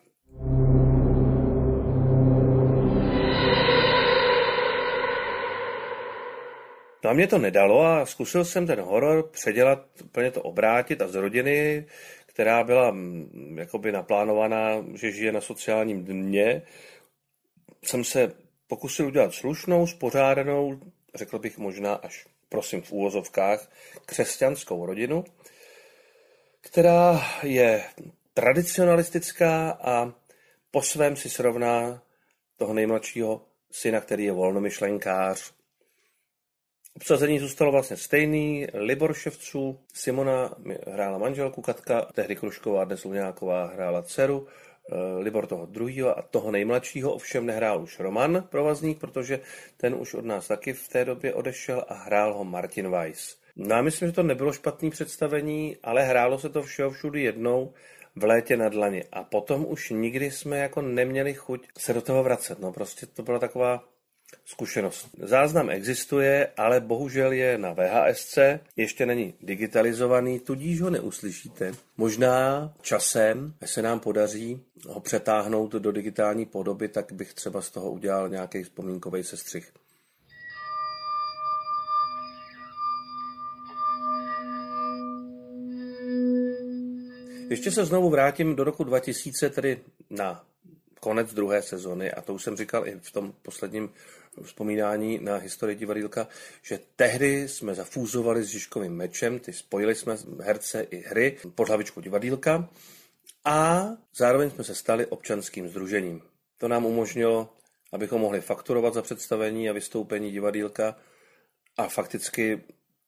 No 7.04 7.10
a 7.10 7.12
mě 7.12 7.26
to 7.26 7.38
nedalo 7.38 7.82
a 7.82 8.06
zkusil 8.06 8.44
jsem 8.44 8.66
ten 8.66 8.80
horor 8.80 9.28
předělat, 9.32 9.86
úplně 10.04 10.30
to 10.30 10.42
obrátit 10.42 11.02
a 11.02 11.08
z 11.08 11.14
rodiny, 11.14 11.86
která 12.34 12.64
byla 12.64 12.90
mm, 12.90 13.58
jakoby 13.58 13.92
naplánovaná, 13.92 14.84
že 14.94 15.12
žije 15.12 15.32
na 15.32 15.40
sociálním 15.40 16.04
dně, 16.04 16.62
jsem 17.84 18.04
se 18.04 18.32
pokusil 18.66 19.06
udělat 19.06 19.34
slušnou, 19.34 19.86
spořádanou, 19.86 20.80
řekl 21.14 21.38
bych 21.38 21.58
možná 21.58 21.94
až, 21.94 22.26
prosím, 22.48 22.82
v 22.82 22.92
úvozovkách, 22.92 23.70
křesťanskou 24.06 24.86
rodinu, 24.86 25.24
která 26.60 27.22
je 27.42 27.84
tradicionalistická 28.34 29.70
a 29.70 30.12
po 30.70 30.82
svém 30.82 31.16
si 31.16 31.30
srovná 31.30 32.02
toho 32.56 32.74
nejmladšího 32.74 33.42
syna, 33.70 34.00
který 34.00 34.24
je 34.24 34.32
volnomyšlenkář, 34.32 35.52
Obsazení 36.96 37.38
zůstalo 37.38 37.72
vlastně 37.72 37.96
stejný. 37.96 38.66
Libor 38.74 39.14
Ševců, 39.14 39.80
Simona 39.94 40.54
hrála 40.86 41.18
manželku 41.18 41.62
Katka, 41.62 42.00
tehdy 42.14 42.36
Krušková, 42.36 42.84
dnes 42.84 43.04
Luňáková 43.04 43.66
hrála 43.66 44.02
dceru. 44.02 44.46
Eh, 44.92 45.22
Libor 45.22 45.46
toho 45.46 45.66
druhého 45.66 46.18
a 46.18 46.22
toho 46.22 46.50
nejmladšího 46.50 47.12
ovšem 47.12 47.46
nehrál 47.46 47.82
už 47.82 47.98
Roman 47.98 48.44
Provazník, 48.50 49.00
protože 49.00 49.40
ten 49.76 49.94
už 49.94 50.14
od 50.14 50.24
nás 50.24 50.46
taky 50.48 50.72
v 50.72 50.88
té 50.88 51.04
době 51.04 51.34
odešel 51.34 51.84
a 51.88 51.94
hrál 51.94 52.34
ho 52.34 52.44
Martin 52.44 52.90
Weiss. 52.90 53.36
No 53.56 53.76
a 53.76 53.82
myslím, 53.82 54.08
že 54.08 54.12
to 54.12 54.22
nebylo 54.22 54.52
špatné 54.52 54.90
představení, 54.90 55.76
ale 55.82 56.02
hrálo 56.02 56.38
se 56.38 56.48
to 56.48 56.62
všeho 56.62 56.90
všudy 56.90 57.22
jednou 57.22 57.72
v 58.16 58.24
létě 58.24 58.56
na 58.56 58.68
dlaně. 58.68 59.04
A 59.12 59.24
potom 59.24 59.66
už 59.68 59.90
nikdy 59.90 60.30
jsme 60.30 60.58
jako 60.58 60.82
neměli 60.82 61.34
chuť 61.34 61.68
se 61.78 61.92
do 61.92 62.02
toho 62.02 62.22
vracet. 62.22 62.58
No 62.58 62.72
prostě 62.72 63.06
to 63.06 63.22
byla 63.22 63.38
taková 63.38 63.84
zkušenost. 64.44 65.08
Záznam 65.22 65.70
existuje, 65.70 66.48
ale 66.56 66.80
bohužel 66.80 67.32
je 67.32 67.58
na 67.58 67.72
VHSC, 67.72 68.38
ještě 68.76 69.06
není 69.06 69.34
digitalizovaný, 69.42 70.40
tudíž 70.40 70.80
ho 70.80 70.90
neuslyšíte. 70.90 71.72
Možná 71.96 72.72
časem, 72.80 73.54
až 73.60 73.70
se 73.70 73.82
nám 73.82 74.00
podaří 74.00 74.60
ho 74.88 75.00
přetáhnout 75.00 75.72
do 75.72 75.92
digitální 75.92 76.46
podoby, 76.46 76.88
tak 76.88 77.12
bych 77.12 77.34
třeba 77.34 77.62
z 77.62 77.70
toho 77.70 77.90
udělal 77.90 78.28
nějaký 78.28 78.62
vzpomínkový 78.62 79.24
sestřih. 79.24 79.72
Ještě 87.50 87.70
se 87.70 87.84
znovu 87.84 88.10
vrátím 88.10 88.56
do 88.56 88.64
roku 88.64 88.84
2000, 88.84 89.50
tedy 89.50 89.80
na 90.10 90.44
konec 91.04 91.34
druhé 91.34 91.62
sezony, 91.62 92.12
a 92.12 92.22
to 92.22 92.34
už 92.34 92.42
jsem 92.42 92.56
říkal 92.56 92.88
i 92.88 93.00
v 93.02 93.12
tom 93.12 93.34
posledním 93.42 93.92
vzpomínání 94.42 95.18
na 95.22 95.36
historii 95.36 95.76
divadílka, 95.76 96.28
že 96.62 96.80
tehdy 96.96 97.48
jsme 97.48 97.74
zafúzovali 97.74 98.44
s 98.44 98.48
Žižkovým 98.48 98.92
mečem, 98.92 99.38
ty 99.38 99.52
spojili 99.52 99.94
jsme 99.94 100.16
herce 100.40 100.82
i 100.82 100.96
hry 100.96 101.36
pod 101.54 101.68
hlavičku 101.68 102.00
divadílka 102.00 102.68
a 103.44 103.88
zároveň 104.14 104.50
jsme 104.50 104.64
se 104.64 104.74
stali 104.74 105.06
občanským 105.06 105.68
združením. 105.68 106.22
To 106.58 106.68
nám 106.68 106.86
umožnilo, 106.86 107.52
abychom 107.92 108.20
mohli 108.20 108.40
fakturovat 108.40 108.94
za 108.94 109.02
představení 109.02 109.70
a 109.70 109.72
vystoupení 109.72 110.32
divadílka 110.32 110.96
a 111.76 111.88
fakticky 111.88 112.64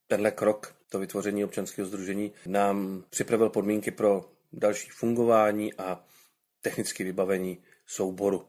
tenhle 0.07 0.31
krok, 0.31 0.75
to 0.89 0.99
vytvoření 0.99 1.45
občanského 1.45 1.89
združení, 1.89 2.33
nám 2.47 3.05
připravil 3.11 3.51
podmínky 3.51 3.91
pro 3.91 4.29
další 4.53 4.91
fungování 4.91 5.75
a 5.75 6.05
technické 6.61 7.05
vybavení 7.05 7.59
souboru. 7.87 8.45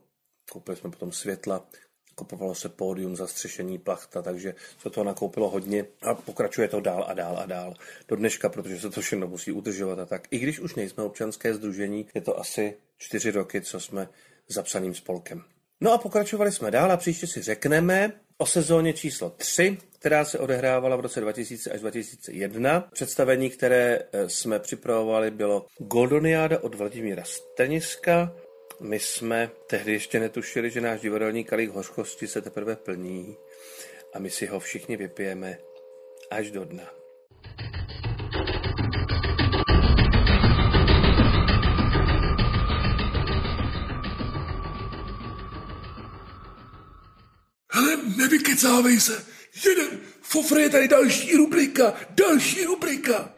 Koupili 0.52 0.78
jsme 0.78 0.90
potom 0.90 1.12
světla, 1.12 1.68
kupovalo 2.16 2.56
se 2.56 2.70
pódium, 2.70 3.16
zastřešení 3.16 3.78
plachta, 3.78 4.22
takže 4.22 4.56
se 4.82 4.90
toho 4.90 5.04
nakoupilo 5.04 5.50
hodně 5.50 5.86
a 6.02 6.16
pokračuje 6.16 6.68
to 6.68 6.80
dál 6.80 7.06
a 7.08 7.14
dál 7.14 7.38
a 7.40 7.46
dál 7.46 7.74
do 8.08 8.16
dneška, 8.16 8.50
protože 8.50 8.80
se 8.80 8.90
to 8.90 9.02
všechno 9.02 9.28
musí 9.28 9.52
udržovat 9.52 10.00
a 10.00 10.06
tak. 10.06 10.28
I 10.32 10.40
když 10.40 10.60
už 10.60 10.76
nejsme 10.76 11.04
občanské 11.04 11.54
združení, 11.54 12.08
je 12.16 12.22
to 12.22 12.40
asi 12.40 12.78
čtyři 12.98 13.32
roky, 13.32 13.62
co 13.62 13.80
jsme 13.80 14.10
zapsaným 14.48 14.96
spolkem. 14.96 15.44
No 15.82 15.94
a 15.94 15.98
pokračovali 15.98 16.52
jsme 16.52 16.72
dál 16.72 16.92
a 16.92 16.98
příště 16.98 17.28
si 17.28 17.42
řekneme 17.42 18.12
o 18.38 18.46
sezóně 18.46 18.94
číslo 18.94 19.30
3, 19.30 19.78
která 20.00 20.26
se 20.26 20.40
odehrávala 20.40 20.96
v 20.96 21.00
roce 21.00 21.22
2000 21.22 21.72
až 21.72 21.80
2001. 21.80 22.90
Představení, 22.94 23.50
které 23.50 24.00
eh, 24.12 24.30
jsme 24.30 24.60
připravovali, 24.60 25.32
bylo 25.32 25.66
Goldoniáda 25.78 26.64
od 26.64 26.76
Vladimíra 26.76 27.24
Steniska, 27.26 28.36
my 28.82 29.00
jsme 29.00 29.50
tehdy 29.68 29.92
ještě 29.92 30.20
netušili, 30.20 30.70
že 30.70 30.82
náš 30.82 31.02
divadelní 31.02 31.44
kalík 31.44 31.70
hořkosti 31.70 32.28
se 32.28 32.42
teprve 32.42 32.76
plní 32.76 33.38
a 34.14 34.20
my 34.20 34.30
si 34.30 34.46
ho 34.46 34.60
všichni 34.60 34.98
vypijeme 34.98 35.58
až 36.32 36.52
do 36.52 36.66
dna. 36.66 36.84
Hele, 47.74 47.98
nevykecávej 48.18 49.00
se. 49.00 49.26
Jeden, 49.66 50.00
fofre 50.22 50.62
je 50.62 50.70
tady 50.70 50.88
další 50.88 51.36
rubrika, 51.36 51.94
další 52.10 52.64
rubrika. 52.64 53.34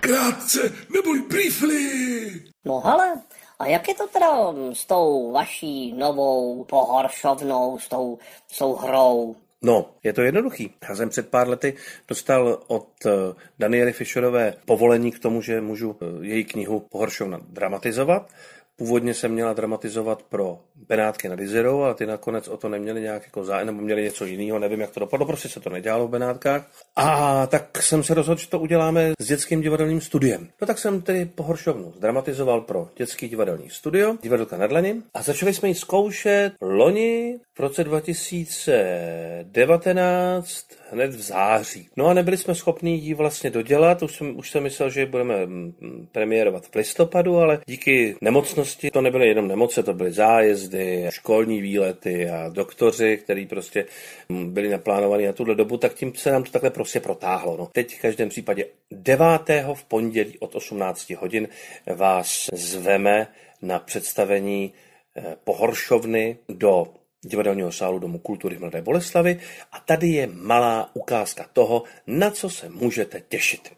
Krátce, 0.00 0.72
neboj 0.94 1.22
briefly. 1.22 2.42
No 2.64 2.80
hele, 2.80 3.22
a 3.58 3.66
jak 3.66 3.88
je 3.88 3.94
to 3.94 4.06
teda 4.06 4.54
s 4.72 4.86
tou 4.86 5.32
vaší 5.32 5.92
novou 5.92 6.64
pohoršovnou, 6.64 7.78
s 7.78 7.88
tou, 7.88 8.18
s 8.52 8.58
tou 8.58 8.74
hrou? 8.74 9.36
No, 9.62 9.90
je 10.02 10.12
to 10.12 10.22
jednoduchý. 10.22 10.74
Já 10.88 10.96
jsem 10.96 11.08
před 11.08 11.28
pár 11.28 11.48
lety 11.48 11.74
dostal 12.08 12.62
od 12.66 12.88
eh, 13.06 13.10
Daniely 13.58 13.92
Fischerové 13.92 14.54
povolení 14.64 15.12
k 15.12 15.18
tomu, 15.18 15.42
že 15.42 15.60
můžu 15.60 15.96
eh, 16.00 16.26
její 16.26 16.44
knihu 16.44 16.80
Pohoršovna 16.80 17.40
dramatizovat. 17.48 18.30
Původně 18.78 19.14
jsem 19.14 19.32
měla 19.32 19.52
dramatizovat 19.52 20.22
pro 20.22 20.58
Benátky 20.88 21.28
nad 21.28 21.40
Izerou, 21.40 21.82
ale 21.82 21.94
ty 21.94 22.06
nakonec 22.06 22.48
o 22.48 22.56
to 22.56 22.68
neměli 22.68 23.00
nějak 23.00 23.24
jako 23.24 23.44
zájem, 23.44 23.66
nebo 23.66 23.80
měli 23.80 24.02
něco 24.02 24.24
jiného, 24.24 24.58
nevím, 24.58 24.80
jak 24.80 24.90
to 24.90 25.00
dopadlo, 25.00 25.26
prostě 25.26 25.48
se 25.48 25.60
to 25.60 25.70
nedělalo 25.70 26.08
v 26.08 26.10
Benátkách. 26.10 26.70
A 26.96 27.46
tak 27.46 27.82
jsem 27.82 28.02
se 28.02 28.14
rozhodl, 28.14 28.40
že 28.40 28.48
to 28.48 28.58
uděláme 28.58 29.12
s 29.18 29.26
dětským 29.26 29.60
divadelním 29.60 30.00
studiem. 30.00 30.48
No 30.60 30.66
tak 30.66 30.78
jsem 30.78 31.02
tedy 31.02 31.24
pohoršovnu 31.24 31.92
zdramatizoval 31.96 32.60
pro 32.60 32.88
dětský 32.96 33.28
divadelní 33.28 33.70
studio, 33.70 34.16
divadelka 34.22 34.56
nad 34.56 34.72
Lani, 34.72 35.02
a 35.14 35.22
začali 35.22 35.54
jsme 35.54 35.68
ji 35.68 35.74
zkoušet 35.74 36.52
loni 36.60 37.38
v 37.54 37.60
roce 37.60 37.84
2019 37.84 40.66
hned 40.90 41.14
v 41.14 41.20
září. 41.20 41.88
No 41.96 42.06
a 42.06 42.14
nebyli 42.14 42.36
jsme 42.36 42.54
schopni 42.54 42.94
ji 42.94 43.14
vlastně 43.14 43.50
dodělat, 43.50 44.02
už 44.02 44.16
jsem, 44.16 44.38
už 44.38 44.50
jsem 44.50 44.62
myslel, 44.62 44.90
že 44.90 45.06
budeme 45.06 45.46
mm, 45.46 46.08
premiérovat 46.12 46.66
v 46.66 46.74
listopadu, 46.74 47.38
ale 47.38 47.60
díky 47.66 48.16
nemocnosti 48.20 48.67
to 48.92 49.00
nebyly 49.00 49.28
jenom 49.28 49.48
nemoce, 49.48 49.82
to 49.82 49.94
byly 49.94 50.12
zájezdy, 50.12 51.06
školní 51.10 51.60
výlety 51.60 52.30
a 52.30 52.48
doktoři, 52.48 53.16
který 53.16 53.46
prostě 53.46 53.86
mm, 54.28 54.54
byli 54.54 54.68
naplánovaní 54.68 55.26
na 55.26 55.32
tuhle 55.32 55.54
dobu, 55.54 55.76
tak 55.76 55.94
tím 55.94 56.14
se 56.14 56.32
nám 56.32 56.42
to 56.42 56.50
takhle 56.50 56.70
prostě 56.70 57.00
protáhlo. 57.00 57.56
No. 57.56 57.66
Teď 57.72 57.98
v 57.98 58.02
každém 58.02 58.28
případě 58.28 58.66
9. 58.90 59.28
v 59.74 59.84
pondělí 59.84 60.38
od 60.38 60.54
18 60.54 61.10
hodin 61.10 61.48
vás 61.94 62.46
zveme 62.52 63.26
na 63.62 63.78
představení 63.78 64.72
eh, 65.16 65.36
pohoršovny 65.44 66.38
do 66.48 66.86
divadelního 67.24 67.72
sálu 67.72 67.98
Domu 67.98 68.18
kultury 68.18 68.58
Mladé 68.58 68.82
Boleslavy 68.82 69.40
a 69.72 69.80
tady 69.80 70.08
je 70.08 70.28
malá 70.32 70.90
ukázka 70.94 71.46
toho, 71.52 71.82
na 72.06 72.30
co 72.30 72.50
se 72.50 72.68
můžete 72.68 73.20
těšit. 73.28 73.72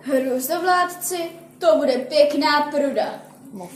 Hrůzdovládci, 0.00 1.18
to 1.58 1.76
bude 1.76 1.98
pěkná 1.98 2.70
pruda. 2.70 3.29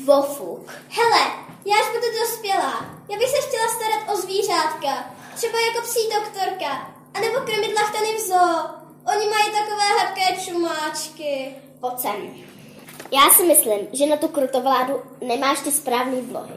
Vofuk. 0.04 0.72
Hele, 0.88 1.20
já 1.66 1.74
až 1.76 1.86
budu 1.92 2.06
dospělá. 2.20 2.86
Já 3.10 3.18
bych 3.18 3.28
se 3.28 3.48
chtěla 3.48 3.68
starat 3.68 4.14
o 4.14 4.20
zvířátka. 4.20 5.10
Třeba 5.34 5.58
jako 5.60 5.82
psí 5.86 6.00
doktorka. 6.14 6.92
A 7.14 7.20
nebo 7.20 7.34
krmit 7.40 7.74
lachtany 7.76 8.16
v 8.16 8.20
zoo. 8.20 8.64
Oni 9.14 9.26
mají 9.30 9.44
takové 9.44 9.84
hebké 9.98 10.40
čumáčky. 10.44 11.54
Pojď 11.80 11.98
sem. 11.98 12.34
Já 13.12 13.30
si 13.30 13.42
myslím, 13.42 13.78
že 13.92 14.06
na 14.06 14.16
tu 14.16 14.28
krutovládu 14.28 15.02
nemáš 15.20 15.60
ty 15.60 15.72
správný 15.72 16.20
vlohy. 16.20 16.54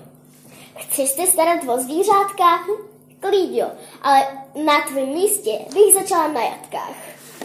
Chceš 0.77 1.09
se 1.09 1.27
starat 1.27 1.59
o 1.67 1.77
zvířátka? 1.77 2.55
Hm, 2.55 2.87
Klid 3.19 3.49
jo, 3.51 3.67
ale 4.01 4.27
na 4.65 4.81
tvém 4.81 5.07
místě 5.07 5.51
bych 5.73 5.93
začala 5.93 6.27
na 6.27 6.41
jatkách. 6.41 6.95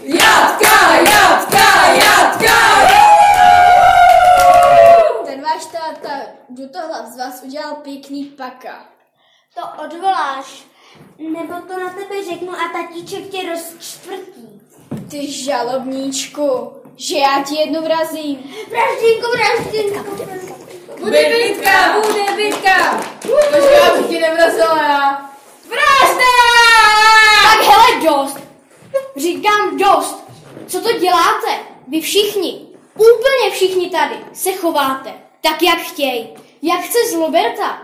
Jatka, 0.02 0.95
jatka, 0.97 1.87
jatka! 1.95 2.88
Ten 2.88 3.01
váš 5.52 5.66
táta 5.66 6.11
do 6.49 6.68
toho 6.68 7.12
z 7.12 7.18
vás 7.18 7.42
udělal 7.42 7.75
pěkný 7.75 8.25
paka. 8.25 8.87
To 9.54 9.85
odvoláš, 9.85 10.64
nebo 11.18 11.54
to 11.54 11.80
na 11.80 11.90
tebe 11.90 12.25
řeknu 12.25 12.52
a 12.52 12.68
tatíček 12.73 13.28
tě 13.28 13.49
rozčtvrtí. 13.50 14.61
Ty 15.11 15.32
žalobníčku, 15.32 16.73
že 16.97 17.18
já 17.18 17.44
ti 17.49 17.54
jednu 17.54 17.82
vrazím. 17.82 18.54
Vraždínko, 18.68 19.30
vraždínko. 19.30 20.26
Bude 21.00 21.28
bitka, 21.28 22.00
bude 22.00 22.37
bitka. 22.37 23.00
Počkej, 23.23 23.80
abych 23.80 24.06
ti 24.06 24.21
nevrazila 24.21 24.82
já. 24.82 25.30
Vražda! 25.68 26.32
Tak 27.42 27.66
hele, 27.66 28.00
dost. 28.04 28.38
Říkám 29.16 29.78
dost. 29.78 30.25
Co 30.66 30.80
to 30.80 30.92
děláte? 30.92 31.59
Vy 31.88 32.00
všichni, 32.00 32.66
úplně 32.94 33.50
všichni 33.50 33.90
tady, 33.90 34.16
se 34.32 34.52
chováte 34.52 35.22
tak, 35.42 35.62
jak 35.62 35.78
chtějí. 35.78 36.28
Jak 36.62 36.80
chce 36.80 36.99
Zloberta. 37.11 37.82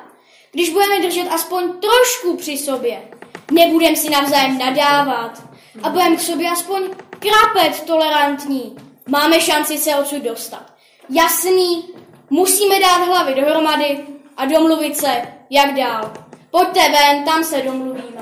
Když 0.52 0.70
budeme 0.70 1.00
držet 1.00 1.28
aspoň 1.30 1.72
trošku 1.80 2.36
při 2.36 2.58
sobě, 2.58 3.02
nebudem 3.50 3.96
si 3.96 4.10
navzájem 4.10 4.58
nadávat 4.58 5.42
a 5.82 5.90
budeme 5.90 6.16
k 6.16 6.20
sobě 6.20 6.50
aspoň 6.50 6.82
krapet 7.10 7.82
tolerantní, 7.86 8.76
máme 9.06 9.40
šanci 9.40 9.78
se 9.78 9.96
odsud 9.96 10.22
dostat. 10.22 10.72
Jasný, 11.10 11.84
musíme 12.30 12.80
dát 12.80 13.04
hlavy 13.04 13.34
dohromady 13.34 14.06
a 14.36 14.44
domluvit 14.46 14.96
se, 14.96 15.22
jak 15.50 15.74
dál. 15.74 16.12
Pojďte 16.50 16.80
ven, 16.80 17.24
tam 17.24 17.44
se 17.44 17.62
domluvíme. 17.62 18.17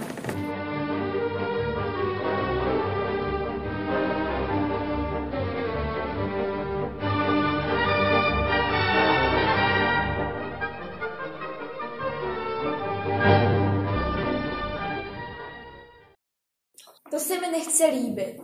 To 17.10 17.18
se 17.20 17.40
mi 17.40 17.48
nechce 17.48 17.86
líbit. 17.86 18.40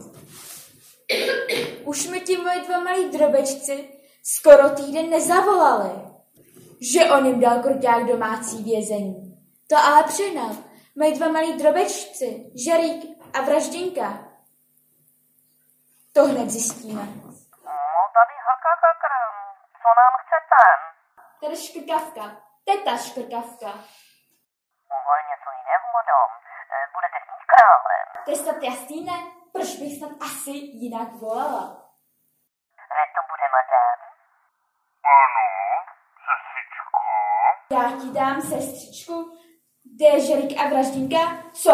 Už 1.85 2.07
mi 2.07 2.21
ti 2.21 2.37
moji 2.37 2.61
dva 2.61 2.79
malí 2.79 3.11
drobečci 3.11 4.03
skoro 4.23 4.71
týden 4.71 5.11
nezavolali, 5.11 5.91
že 6.93 7.11
on 7.11 7.27
jim 7.27 7.41
dal 7.41 7.63
kruťák 7.63 8.05
domácí 8.05 8.65
vězení. 8.65 9.33
To 9.69 9.77
ale 9.77 10.05
přehnal. 10.05 10.51
Mají 10.97 11.19
dva 11.19 11.29
malí 11.29 11.53
drobečci, 11.57 12.51
Žerík 12.65 13.19
a 13.35 13.41
Vraždinka. 13.41 14.29
To 16.13 16.25
hned 16.25 16.51
zjistíme. 16.51 17.03
No 17.03 18.03
tady 18.17 18.35
haka 18.47 18.73
kakr, 18.85 19.13
co 19.83 19.89
nám 20.01 20.15
chcete? 20.23 20.63
Tady 21.41 21.57
škrkavka, 21.57 22.25
teta 22.65 22.97
škrkavka. 22.97 23.71
Uhle 24.97 25.19
něco 25.31 25.49
jiného, 25.59 25.87
madam. 25.97 26.42
Eh, 27.59 27.75
Budete 27.83 28.03
chtít 28.03 28.17
krále. 28.17 28.25
To 28.25 28.31
je 28.31 28.37
snad 28.37 28.63
jasný, 28.63 29.05
ne? 29.05 29.19
Proč 29.53 29.69
bych 29.81 29.99
snad 29.99 30.13
asi 30.29 30.51
jinak 30.51 31.09
volala? 31.21 31.63
Že 32.95 33.03
to 33.15 33.21
bude 33.31 33.47
madam? 33.57 33.99
Ano, 35.17 35.47
sestřičko. 36.27 36.99
Já 37.75 37.85
ti 38.01 38.09
dám 38.19 38.41
sestřičku, 38.43 39.17
kde 39.95 40.07
je 40.07 40.21
Žerík 40.27 40.53
a 40.61 40.65
Vraždinka, 40.69 41.23
co? 41.63 41.73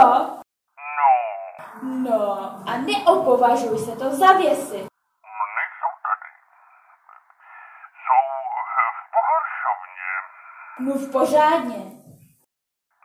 No, 0.98 1.10
No 1.82 2.20
a 2.70 2.72
neopovažuj 2.88 3.78
se 3.78 3.92
to 3.96 4.06
za 4.10 4.32
věsi. 4.32 4.78
nejsou 5.56 5.92
tady. 6.06 6.30
Jsou 8.04 8.22
eh, 8.78 8.90
v 8.98 9.02
pohoršovně. 9.14 10.08
Mluv 10.84 11.02
pořádně. 11.12 11.80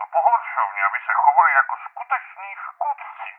V 0.04 0.06
pohoršovně, 0.16 0.82
aby 0.88 1.00
se 1.06 1.12
chovali 1.22 1.52
jako 1.60 1.74
skuteční 1.88 2.50
škůdci. 2.66 3.30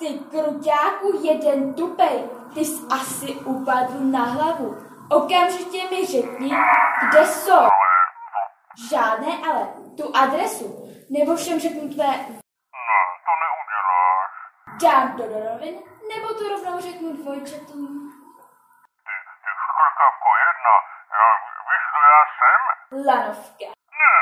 Ty 0.00 0.18
kruťáku 0.30 1.08
jeden 1.26 1.74
tupej, 1.74 2.28
ty 2.54 2.64
jsi 2.64 2.82
asi 2.92 3.34
upadl 3.34 3.98
na 4.00 4.18
hlavu. 4.24 4.76
Okamžitě 5.10 5.90
mi 5.90 6.06
řekni, 6.06 6.50
kde 7.08 7.26
jsou. 7.26 7.66
Žádné 8.90 9.32
ale, 9.50 9.68
tu 9.96 10.16
adresu. 10.16 10.66
Nebo 11.10 11.36
všem 11.36 11.60
řeknu 11.60 11.94
tvé 11.94 12.06
Ne, 12.06 13.00
to 13.26 13.32
neuděláš. 13.42 14.30
dám 14.82 15.16
to 15.16 15.22
do 15.22 15.38
rovin, 15.52 15.74
nebo 16.14 16.28
to 16.34 16.48
rovnou 16.48 16.80
řeknu 16.80 17.12
dvojčatům. 17.16 18.12
Ty, 19.06 19.14
ty 19.42 19.50
škrkavko 19.60 20.28
jedna, 20.46 20.74
já, 21.16 21.28
víš, 21.68 21.84
kdo 21.90 22.00
já 22.14 22.22
jsem? 22.38 22.60
Lanovka. 23.06 23.66
Ne, 24.00 24.12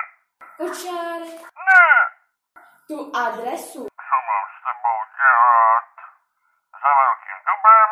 Kočárek. 0.57 1.41
ne. 1.69 1.85
Tu 2.88 3.11
adresu. 3.14 3.83
Co 4.09 4.17
mám 4.29 4.45
s 4.55 4.59
tebou 4.64 4.98
dělat? 5.23 5.89
Za 6.83 6.91
velkým 7.03 7.39
dubem, 7.49 7.91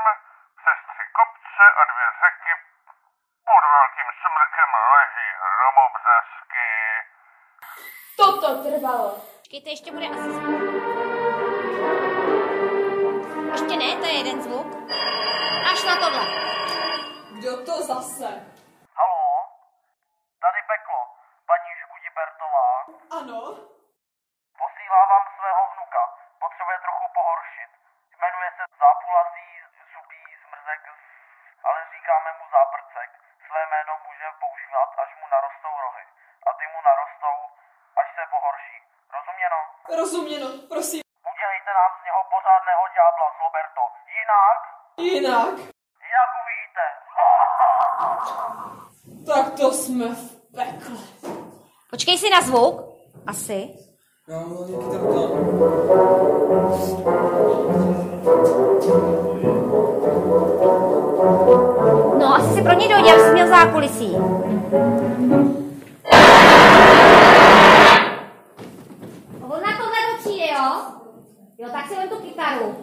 přes 0.59 0.79
tři 0.91 1.05
kopce 1.19 1.65
a 1.81 1.83
dvě 1.91 2.09
řeky, 2.23 2.53
pod 3.49 3.63
velkým 3.75 4.09
smrkem 4.21 4.71
leží 4.95 5.29
hromobřesky. 5.55 6.71
Toto 8.21 8.49
trvalo. 8.65 9.09
Počkejte, 9.39 9.69
ještě 9.71 9.91
bude 9.93 10.07
asi 10.15 10.29
zvuk. 10.37 10.63
Ještě 13.55 13.75
ne, 13.83 13.89
to 14.01 14.07
je 14.07 14.17
jeden 14.21 14.39
zvuk. 14.43 14.67
Až 15.71 15.81
na 15.89 15.95
tohle. 16.03 16.25
Kdo 17.37 17.53
to 17.67 17.75
zase? 17.93 18.29
Halo? 18.99 19.25
Tady 20.45 20.61
peklo. 20.73 21.01
Paní 21.51 21.71
Škudibertová. 21.81 22.69
Ano? 23.19 23.41
Posílá 24.61 25.01
vám 25.13 25.25
pohoršit. 27.47 27.71
Jmenuje 28.21 28.49
se 28.57 28.63
Zápulazí 28.83 29.49
zubí 29.95 30.23
zmrzek, 30.43 30.83
ale 31.67 31.79
říkáme 31.95 32.31
mu 32.39 32.45
záprcek. 32.57 33.09
Své 33.47 33.61
jméno 33.71 33.93
může 34.07 34.29
používat, 34.45 34.89
až 35.03 35.11
mu 35.21 35.27
narostou 35.35 35.73
rohy. 35.85 36.05
A 36.47 36.49
ty 36.59 36.65
mu 36.73 36.79
narostou, 36.91 37.37
až 38.01 38.07
se 38.17 38.23
pohorší. 38.35 38.77
Rozuměno? 39.17 39.59
Rozuměno, 40.01 40.49
prosím. 40.73 41.03
Udělejte 41.33 41.71
nám 41.81 41.91
z 41.99 42.03
něho 42.07 42.21
pořádného 42.35 42.85
ďábla, 42.99 43.27
Zloberto. 43.39 43.83
Jinak, 44.17 44.61
Jinak? 45.09 45.55
jak 46.17 46.31
uvidíte. 46.43 46.87
Tak 49.31 49.47
to 49.59 49.67
jsme 49.81 50.07
v 50.21 50.25
pekle. 50.57 50.99
Počkej 51.91 52.17
si 52.19 52.29
na 52.31 52.41
zvuk. 52.41 52.75
Asi. 53.33 53.86
No, 62.19 62.35
asi 62.35 62.55
si 62.55 62.63
pro 62.63 62.73
něj 62.73 62.89
dojde, 62.89 63.13
aby 63.13 63.23
jsi 63.23 63.33
měl 63.33 63.49
zákulisí. 63.49 64.17
On 69.43 69.61
na 69.63 69.73
tohle 69.79 70.01
to 70.11 70.19
přijde, 70.19 70.47
jo? 70.47 70.83
Jo, 71.59 71.69
tak 71.73 71.89
si 71.89 71.97
vem 71.97 72.09
tu 72.09 72.17
kytaru. 72.17 72.75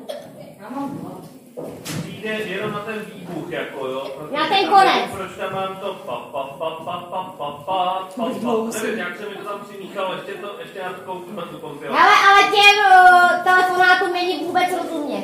Přijde 1.83 2.29
jenom 2.29 2.71
na 2.71 2.79
ten 2.79 3.05
výbuch, 3.13 3.51
jako 3.51 3.87
jo. 3.87 4.11
Na 4.31 4.47
ten 4.47 4.67
konec. 4.69 5.11
Proč 5.11 5.31
tam 5.37 5.53
mám 5.53 5.77
to 5.77 5.93
pa, 5.93 6.15
pa, 6.15 6.43
pa, 6.43 6.69
pa, 6.69 6.97
pa, 7.11 7.23
pa, 7.37 7.37
pa, 7.37 7.51
pa, 7.65 8.09
pa. 8.15 8.69
Nevím, 8.83 8.99
jak 8.99 9.17
se 9.17 9.29
mi 9.29 9.35
to 9.35 9.43
tam 9.43 9.59
přimíchalo, 9.69 10.13
ještě 10.13 10.31
to, 10.31 10.55
ještě 10.59 10.79
já 10.79 10.93
to 10.93 11.01
kouknu 11.01 11.35
na 11.35 11.41
tu 11.45 11.57
kompilaci. 11.57 12.01
Hele, 12.01 12.15
ale 12.29 12.43
těm 12.55 12.75
uh, 12.91 13.43
telefonátům 13.43 14.13
není 14.13 14.45
vůbec 14.45 14.69
rozumět. 14.81 15.23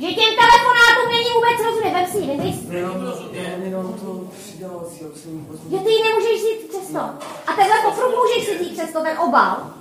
Že 0.00 0.06
těm 0.06 0.32
telefonátům 0.42 1.08
není 1.10 1.30
vůbec 1.34 1.66
rozumět. 1.66 1.92
Vem 1.92 2.06
si, 2.06 2.18
ji, 2.18 2.26
vem 2.26 2.52
si. 2.52 2.76
Jenom 3.64 3.94
to 3.94 4.30
přidávací, 4.38 5.04
jak 5.04 5.16
jsem 5.16 5.46
Že 5.70 5.78
ty 5.78 5.90
ji 5.90 6.04
nemůžeš 6.04 6.36
vzít 6.42 6.68
přesto. 6.68 6.98
A 7.46 7.52
tenhle 7.56 7.76
popru 7.84 8.06
můžeš 8.16 8.44
si 8.44 8.58
vzít 8.58 8.72
přesto, 8.72 9.02
ten 9.02 9.18
obal. 9.18 9.79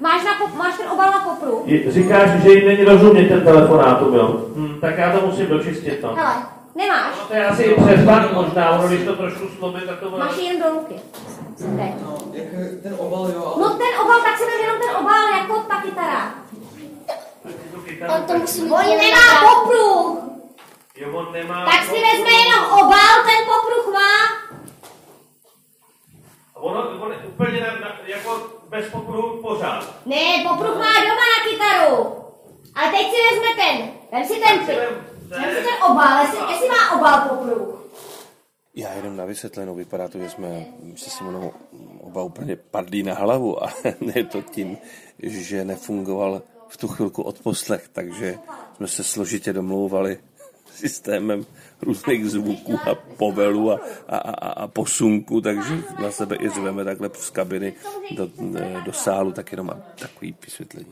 Máš, 0.00 0.24
na 0.24 0.34
pop, 0.38 0.54
máš 0.54 0.76
ten 0.76 0.88
obal 0.90 1.10
na 1.10 1.18
popru. 1.18 1.62
Je- 1.66 1.92
Říkáš, 1.92 2.30
že 2.30 2.52
jim 2.52 2.66
není 2.68 2.84
rozumět 2.84 3.28
ten 3.28 3.40
telefonátům, 3.44 4.14
jo? 4.14 4.46
Hm, 4.56 4.78
tak 4.80 4.98
já 4.98 5.12
to 5.12 5.26
musím 5.26 5.46
dočistit, 5.46 6.02
no. 6.02 6.14
Hele, 6.14 6.34
Nemáš? 6.74 7.14
To 7.28 7.34
je 7.34 7.46
asi 7.46 7.74
přes 7.74 8.00
možná, 8.32 8.70
ono 8.70 8.88
když 8.88 9.04
to 9.04 9.16
trošku 9.16 9.48
slobit, 9.58 9.84
tak 9.86 9.98
to 10.00 10.10
bude... 10.10 10.24
Máš 10.24 10.36
jen 10.38 10.62
do 10.62 10.68
ruky. 10.70 10.94
Teď. 11.58 11.94
Ten 12.82 12.94
obal, 12.98 13.30
jo, 13.34 13.54
No 13.60 13.68
ten 13.70 14.00
obal, 14.02 14.20
tak 14.22 14.38
si 14.38 14.44
vem 14.44 14.60
jenom 14.60 14.76
ten 14.80 14.96
obal 14.96 15.28
jako 15.38 15.54
ta 15.68 15.82
kytara. 15.82 16.34
On 18.14 18.22
to 18.22 18.38
musí 18.38 18.62
On 18.62 18.86
nemá 18.86 19.26
popruh. 19.40 20.18
Jo, 20.96 21.08
on 21.12 21.32
nemá... 21.32 21.64
Tak 21.64 21.82
si 21.84 21.92
vezme 21.92 22.32
jenom 22.46 22.64
obal, 22.72 23.14
ten 23.26 23.40
popruh 23.46 23.94
má. 23.94 24.12
Ono, 26.54 26.80
ono 26.80 27.14
úplně 27.28 27.60
na, 27.60 27.66
na, 27.66 27.97
bez 28.78 28.90
popruhu 28.90 29.42
pořád. 29.42 30.06
Ne, 30.06 30.44
popruh 30.48 30.76
má 30.76 30.92
doma 31.00 31.24
na 31.34 31.38
kytaru. 31.50 32.14
Ale 32.74 32.90
teď 32.90 33.06
si 33.10 33.16
vezme 33.30 33.50
ten. 33.56 33.90
Vem 34.12 34.26
si 34.26 34.40
ten 34.40 34.66
ty. 34.66 34.72
Vem 35.28 35.50
si 35.54 35.62
ten 35.62 35.84
obal, 35.90 36.22
jestli, 36.22 36.38
jestli 36.50 36.68
má 36.68 36.96
obal 36.98 37.28
popruh. 37.28 37.78
Já 38.74 38.92
jenom 38.92 39.16
na 39.16 39.24
vysvětlenou, 39.24 39.74
vypadá 39.74 40.08
to, 40.08 40.18
že 40.18 40.30
jsme 40.30 40.66
se 40.96 41.10
Simonou 41.10 41.52
oba 42.00 42.22
úplně 42.22 42.56
padlí 42.56 43.02
na 43.02 43.14
hlavu 43.14 43.64
a 43.64 43.68
je 44.14 44.24
to 44.24 44.42
tím, 44.42 44.78
že 45.22 45.64
nefungoval 45.64 46.42
v 46.68 46.76
tu 46.76 46.88
chvilku 46.88 47.22
odposlech, 47.22 47.88
takže 47.92 48.38
jsme 48.76 48.88
se 48.88 49.04
složitě 49.04 49.52
domlouvali 49.52 50.18
systémem 50.74 51.46
různých 51.82 52.30
zvuků 52.30 52.78
a 52.90 52.94
povelů 52.94 53.72
a, 53.72 53.80
a, 54.08 54.18
a, 54.18 54.48
a 54.52 54.66
posunku, 54.68 55.40
takže 55.40 55.74
na 55.98 56.10
sebe 56.10 56.36
i 56.40 56.48
řveme 56.48 56.84
takhle 56.84 57.10
z 57.14 57.30
kabiny 57.30 57.74
do, 58.10 58.28
do 58.84 58.92
sálu, 58.92 59.32
tak 59.32 59.52
jenom 59.52 59.66
mám 59.66 59.82
takový 60.00 60.36
vysvětlení. 60.44 60.90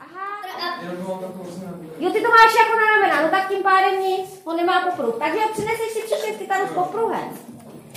Jo, 1.98 2.10
ty 2.10 2.20
to 2.22 2.28
máš 2.28 2.54
jako 2.58 2.76
na 2.76 2.86
ramena, 2.96 3.22
no 3.22 3.28
tak 3.30 3.48
tím 3.48 3.62
pádem 3.62 4.00
nic, 4.00 4.40
on 4.44 4.56
nemá 4.56 4.90
popruh. 4.90 5.18
Takže 5.18 5.40
přineseš 5.52 5.90
si 5.92 6.00
přečet 6.02 6.36
kytaru 6.38 6.66
s 6.66 6.70
popruhem. 6.70 7.28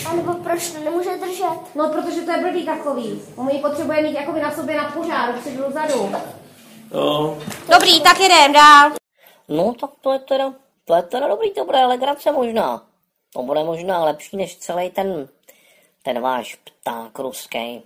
A 0.10 0.14
nebo 0.14 0.34
proč 0.34 0.72
to 0.72 0.84
nemůže 0.84 1.10
držet? 1.18 1.76
No, 1.76 1.90
protože 1.90 2.22
to 2.22 2.32
je 2.32 2.38
blbý 2.44 2.66
takový. 2.66 3.22
On 3.36 3.50
ji 3.50 3.60
potřebuje 3.60 4.04
mít 4.04 4.14
jakoby 4.14 4.42
na 4.42 4.52
sobě 4.52 4.78
na 4.78 4.92
pořád, 4.92 5.36
předu 5.40 5.64
vzadu. 5.70 6.12
No, 6.94 7.38
Dobrý, 7.74 8.02
tak 8.02 8.20
jedem 8.20 8.54
dál. 8.54 8.92
No, 9.50 9.74
tak 9.82 9.90
to 10.02 10.12
je 10.12 10.20
teda, 10.20 10.54
to 10.90 10.96
je 10.96 11.02
teda 11.02 11.28
dobrý, 11.28 11.52
to 11.52 11.66
bude 11.66 11.86
legrace 11.86 12.32
možná. 12.32 12.88
To 13.34 13.44
bude 13.44 13.64
možná 13.64 14.04
lepší 14.04 14.38
než 14.38 14.58
celý 14.58 14.90
ten, 14.90 15.30
ten 16.04 16.22
váš 16.22 16.56
pták 16.56 17.20
ruský. 17.20 17.58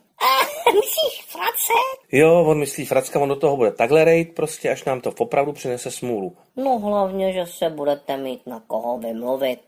Myslíš 0.73 1.25
frace? 1.27 1.73
Jo, 2.11 2.45
on 2.47 2.59
myslí 2.59 2.85
Fracka, 2.85 3.19
on 3.19 3.29
do 3.29 3.35
toho 3.35 3.57
bude 3.57 3.71
takhle 3.71 4.03
rejt 4.03 4.35
prostě, 4.35 4.69
až 4.71 4.83
nám 4.83 5.01
to 5.01 5.11
opravdu 5.17 5.53
přinese 5.53 5.91
smůlu. 5.91 6.37
No 6.55 6.79
hlavně, 6.79 7.33
že 7.33 7.45
se 7.45 7.69
budete 7.69 8.17
mít 8.17 8.47
na 8.47 8.59
koho 8.67 8.97
vymluvit. 8.97 9.61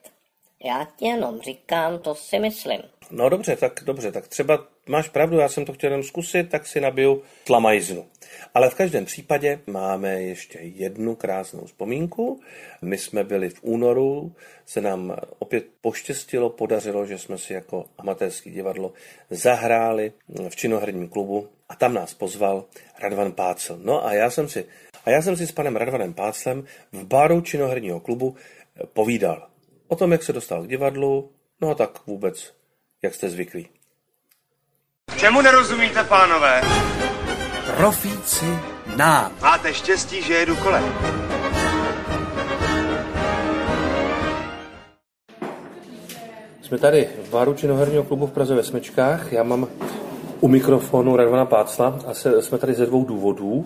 Já 0.64 0.88
ti 0.96 1.06
jenom 1.08 1.42
říkám, 1.42 2.00
to 2.00 2.16
si 2.16 2.40
myslím. 2.40 2.82
No 3.12 3.30
dobře, 3.30 3.56
tak 3.56 3.84
dobře, 3.86 4.12
tak 4.12 4.28
třeba 4.28 4.68
máš 4.90 5.10
pravdu, 5.10 5.38
já 5.38 5.50
jsem 5.50 5.66
to 5.66 5.74
chtěl 5.74 5.92
jenom 5.92 6.04
zkusit, 6.04 6.50
tak 6.50 6.68
si 6.68 6.82
nabiju 6.82 7.24
tlamajznu. 7.44 8.06
Ale 8.54 8.70
v 8.70 8.76
každém 8.76 9.06
případě 9.06 9.60
máme 9.68 10.22
ještě 10.22 10.60
jednu 10.62 11.16
krásnou 11.16 11.66
vzpomínku. 11.66 12.42
My 12.82 12.98
jsme 12.98 13.24
byli 13.24 13.50
v 13.50 13.60
únoru, 13.62 14.36
se 14.66 14.82
nám 14.82 15.16
opět 15.40 15.66
poštěstilo, 15.82 16.50
podařilo, 16.50 17.06
že 17.06 17.18
jsme 17.18 17.38
si 17.38 17.54
jako 17.54 17.86
amatérský 17.98 18.52
divadlo 18.52 18.94
zahráli 19.30 20.12
v 20.50 20.56
činoherním 20.56 21.08
klubu 21.08 21.48
a 21.70 21.76
tam 21.76 21.94
nás 21.94 22.14
pozval 22.14 22.66
Radvan 23.00 23.32
Pácel. 23.32 23.80
No 23.84 24.06
a 24.06 24.14
já 24.14 24.30
jsem 24.30 24.50
si, 24.50 24.66
a 25.06 25.10
já 25.10 25.22
jsem 25.22 25.38
si 25.38 25.48
s 25.48 25.52
panem 25.52 25.76
Radvanem 25.76 26.14
Páclem 26.14 26.64
v 26.92 27.06
baru 27.06 27.42
činoherního 27.42 28.00
klubu 28.00 28.36
povídal 28.94 29.48
o 29.88 29.96
tom, 29.96 30.12
jak 30.12 30.24
se 30.24 30.34
dostal 30.34 30.64
k 30.64 30.68
divadlu, 30.68 31.32
no 31.62 31.70
a 31.70 31.76
tak 31.76 32.08
vůbec, 32.08 32.54
jak 33.06 33.16
jste 33.16 33.30
zvyklí. 33.30 33.68
Čemu 35.18 35.42
nerozumíte, 35.42 36.04
pánové? 36.04 36.62
Profíci 37.78 38.46
nám. 38.96 39.32
Máte 39.42 39.74
štěstí, 39.74 40.22
že 40.22 40.34
jedu 40.34 40.56
kolem. 40.56 40.84
Jsme 46.62 46.78
tady 46.78 47.10
v 47.24 47.30
baru 47.30 47.54
činoherního 47.54 48.04
klubu 48.04 48.28
v 48.28 48.32
Praze 48.32 48.56
ve 48.56 48.64
Smečkách. 48.64 49.34
Já 49.34 49.44
mám 49.44 49.68
u 50.40 50.48
mikrofonu 50.48 51.16
Radvana 51.16 51.46
Pácla 51.46 52.00
a 52.08 52.14
se, 52.14 52.42
jsme 52.42 52.58
tady 52.58 52.74
ze 52.74 52.86
dvou 52.86 53.06
důvodů. 53.06 53.66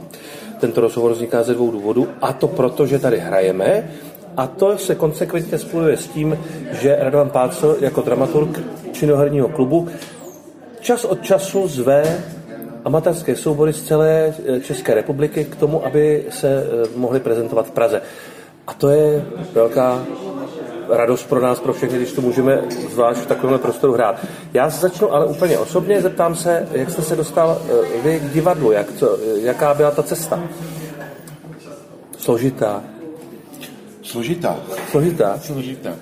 Tento 0.60 0.82
rozhovor 0.82 1.12
vzniká 1.12 1.43
ze 1.43 1.54
dvou 1.54 1.71
důvodů 1.71 2.08
a 2.21 2.34
to 2.34 2.47
proto, 2.47 2.88
že 2.88 2.99
tady 2.99 3.19
hrajeme 3.19 3.91
a 4.38 4.48
to 4.48 4.78
se 4.78 4.96
konsekventně 4.96 5.58
spojuje 5.58 5.98
s 5.98 6.08
tím, 6.08 6.39
že 6.72 6.98
Radovan 7.00 7.30
Pácl 7.30 7.78
jako 7.80 8.02
dramaturg 8.02 8.60
činoherního 8.92 9.50
klubu 9.50 9.88
čas 10.80 11.06
od 11.06 11.24
času 11.24 11.68
zve 11.68 12.24
amatérské 12.86 13.36
soubory 13.36 13.74
z 13.74 13.84
celé 13.84 14.34
eh, 14.46 14.60
České 14.60 14.94
republiky 14.94 15.46
k 15.46 15.56
tomu, 15.56 15.86
aby 15.86 16.26
se 16.30 16.48
eh, 16.48 16.88
mohli 16.96 17.20
prezentovat 17.20 17.68
v 17.68 17.72
Praze. 17.72 18.02
A 18.68 18.74
to 18.74 18.89
je 18.89 19.26
velká 19.54 20.04
radost 20.89 21.24
pro 21.24 21.42
nás, 21.42 21.60
pro 21.60 21.74
všechny, 21.74 21.98
když 21.98 22.13
to 22.13 22.22
můžeme 22.22 22.62
zvlášť 22.89 23.20
v 23.20 23.26
takovémhle 23.26 23.60
prostoru 23.60 23.94
hrát. 23.94 24.26
Já 24.54 24.70
začnu 24.70 25.13
ale 25.13 25.26
úplně 25.26 25.58
osobně, 25.58 26.02
zeptám 26.02 26.36
se, 26.36 26.68
jak 26.72 26.89
jste 26.89 27.02
se 27.02 27.15
dostal 27.15 27.62
eh, 27.62 28.02
vy 28.04 28.20
k 28.20 28.34
divadlu, 28.34 28.72
jak, 28.72 28.94
co, 28.94 29.18
jaká 29.42 29.74
byla 29.74 29.92
ta 29.92 30.04
cesta? 30.04 30.39
Složitá. 32.18 32.84
Složitá. 34.10 34.60
Složitá? 34.91 35.39
Složitá. 35.39 35.95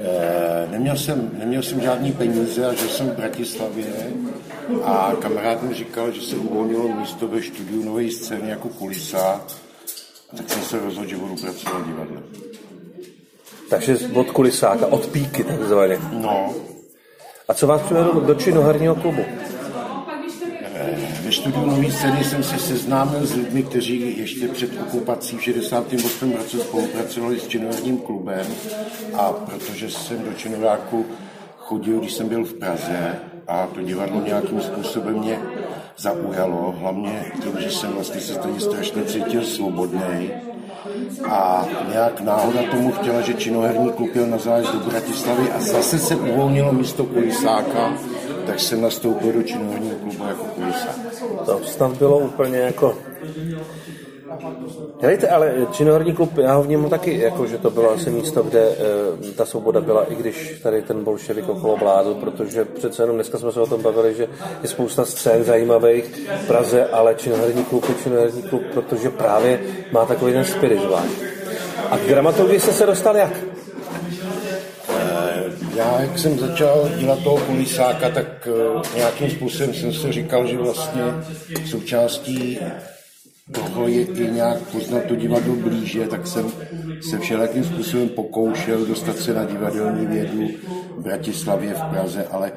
E, 0.00 0.68
neměl, 0.70 0.96
jsem, 0.96 1.30
neměl 1.38 1.62
jsem 1.62 1.80
žádný 1.80 2.12
peníze 2.12 2.66
a 2.66 2.74
žil 2.74 2.88
jsem 2.88 3.10
v 3.10 3.16
Bratislavě 3.16 3.84
a 4.84 5.12
kamarád 5.20 5.62
mi 5.62 5.74
říkal, 5.74 6.12
že 6.12 6.20
se 6.20 6.36
uvolnilo 6.36 6.88
místo 6.88 7.28
ve 7.28 7.42
studiu 7.42 7.84
nové 7.84 8.10
scény 8.10 8.50
jako 8.50 8.68
kulisa, 8.68 9.40
tak 10.36 10.50
jsem 10.50 10.62
se 10.62 10.78
rozhodl, 10.78 11.08
že 11.08 11.16
budu 11.16 11.36
pracovat 11.36 11.78
v 11.78 11.86
divadle. 11.86 12.22
Takže 13.70 13.98
od 14.14 14.30
kulisáka, 14.30 14.86
od 14.86 15.06
píky 15.06 15.44
takzvaně. 15.44 15.98
No. 16.12 16.54
A 17.48 17.54
co 17.54 17.66
vás 17.66 17.82
přivedlo 17.82 18.20
do 18.20 18.34
činoherního 18.34 18.94
klubu? 18.94 19.24
Studiu 21.32 21.66
Nový 21.66 21.90
scény 21.90 22.24
jsem 22.24 22.42
se 22.42 22.58
seznámil 22.58 23.26
s 23.26 23.34
lidmi, 23.34 23.62
kteří 23.62 24.18
ještě 24.18 24.48
před 24.48 24.70
okupací 24.80 25.36
v 25.36 25.42
68. 25.42 26.32
roce 26.32 26.58
spolupracovali 26.58 27.40
s 27.40 27.48
činoherním 27.48 27.98
klubem 27.98 28.46
a 29.14 29.32
protože 29.32 29.90
jsem 29.90 30.24
do 30.24 30.32
činováku 30.32 31.06
chodil, 31.58 31.98
když 31.98 32.12
jsem 32.12 32.28
byl 32.28 32.44
v 32.44 32.54
Praze 32.54 33.18
a 33.48 33.66
to 33.74 33.82
divadlo 33.82 34.20
nějakým 34.26 34.60
způsobem 34.60 35.18
mě 35.18 35.40
zaujalo, 35.98 36.74
hlavně 36.78 37.32
tím, 37.42 37.52
že 37.58 37.70
jsem 37.70 37.92
vlastně 37.92 38.20
se 38.20 38.34
tady 38.34 38.60
strašně 38.60 39.04
cítil 39.04 39.44
svobodný 39.44 40.30
a 41.28 41.66
nějak 41.92 42.20
náhoda 42.20 42.62
tomu 42.70 42.92
chtěla, 42.92 43.20
že 43.20 43.34
činoherní 43.34 43.92
klub 43.92 44.14
jel 44.14 44.26
na 44.26 44.38
zájezd 44.38 44.72
do 44.72 44.90
Bratislavy 44.90 45.50
a 45.50 45.60
zase 45.60 45.98
se 45.98 46.16
uvolnilo 46.16 46.72
místo 46.72 47.04
kulisáka, 47.04 47.92
tak 48.46 48.60
jsem 48.60 48.80
nastoupil 48.80 49.32
do 49.32 49.42
činoherního 49.42 49.96
klubu 49.96 50.24
jako 50.28 50.44
kulisák. 50.44 50.96
To 51.46 51.60
snad 51.64 51.92
bylo 51.92 52.18
úplně 52.18 52.58
jako... 52.58 52.96
Helejte, 55.00 55.28
ale 55.28 55.54
činoherní 55.72 56.12
klub, 56.12 56.38
já 56.38 56.54
ho 56.54 56.62
vnímám 56.62 56.90
taky, 56.90 57.18
jako, 57.20 57.46
že 57.46 57.58
to 57.58 57.70
bylo 57.70 57.90
asi 57.90 58.10
místo, 58.10 58.42
kde 58.42 58.60
e, 58.60 59.32
ta 59.36 59.44
svoboda 59.44 59.80
byla, 59.80 60.04
i 60.04 60.14
když 60.14 60.60
tady 60.62 60.82
ten 60.82 61.04
bolševik 61.04 61.48
okolo 61.48 61.76
vládl, 61.76 62.14
protože 62.14 62.64
přece 62.64 63.02
jenom 63.02 63.16
dneska 63.16 63.38
jsme 63.38 63.52
se 63.52 63.60
o 63.60 63.66
tom 63.66 63.82
bavili, 63.82 64.14
že 64.14 64.28
je 64.62 64.68
spousta 64.68 65.04
scén 65.04 65.44
zajímavých 65.44 66.28
v 66.42 66.46
Praze, 66.46 66.86
ale 66.86 67.14
činoherní 67.14 67.64
klub 67.64 67.88
je 67.88 67.94
činoherní 67.94 68.42
klub, 68.42 68.62
protože 68.74 69.10
právě 69.10 69.60
má 69.92 70.06
takový 70.06 70.32
ten 70.32 70.44
spirit 70.44 70.82
zvlášť. 70.82 71.22
A 71.90 71.98
k 71.98 72.08
dramaturgii 72.08 72.60
jste 72.60 72.72
se 72.72 72.86
dostal 72.86 73.16
jak? 73.16 73.51
Já, 75.76 76.00
jak 76.00 76.18
jsem 76.18 76.38
začal 76.38 76.88
dělat 76.98 77.22
toho 77.22 77.36
kulisáka, 77.36 78.10
tak 78.10 78.48
eh, 78.48 78.96
nějakým 78.96 79.30
způsobem 79.30 79.74
jsem 79.74 79.92
si 79.92 80.12
říkal, 80.12 80.46
že 80.46 80.58
vlastně 80.58 81.02
součástí 81.66 82.58
toho 83.52 83.88
je 83.88 84.02
i 84.02 84.30
nějak 84.30 84.58
poznat 84.58 85.04
to 85.08 85.16
divadlo 85.16 85.56
blíže, 85.56 86.06
tak 86.06 86.26
jsem 86.26 86.52
se 87.10 87.18
všelijakým 87.18 87.64
způsobem 87.64 88.08
pokoušel 88.08 88.86
dostat 88.86 89.16
se 89.16 89.34
na 89.34 89.44
divadelní 89.44 90.06
vědu 90.06 90.48
v 90.96 91.02
Bratislavě, 91.02 91.74
v 91.74 91.82
Praze, 91.82 92.26
ale 92.30 92.52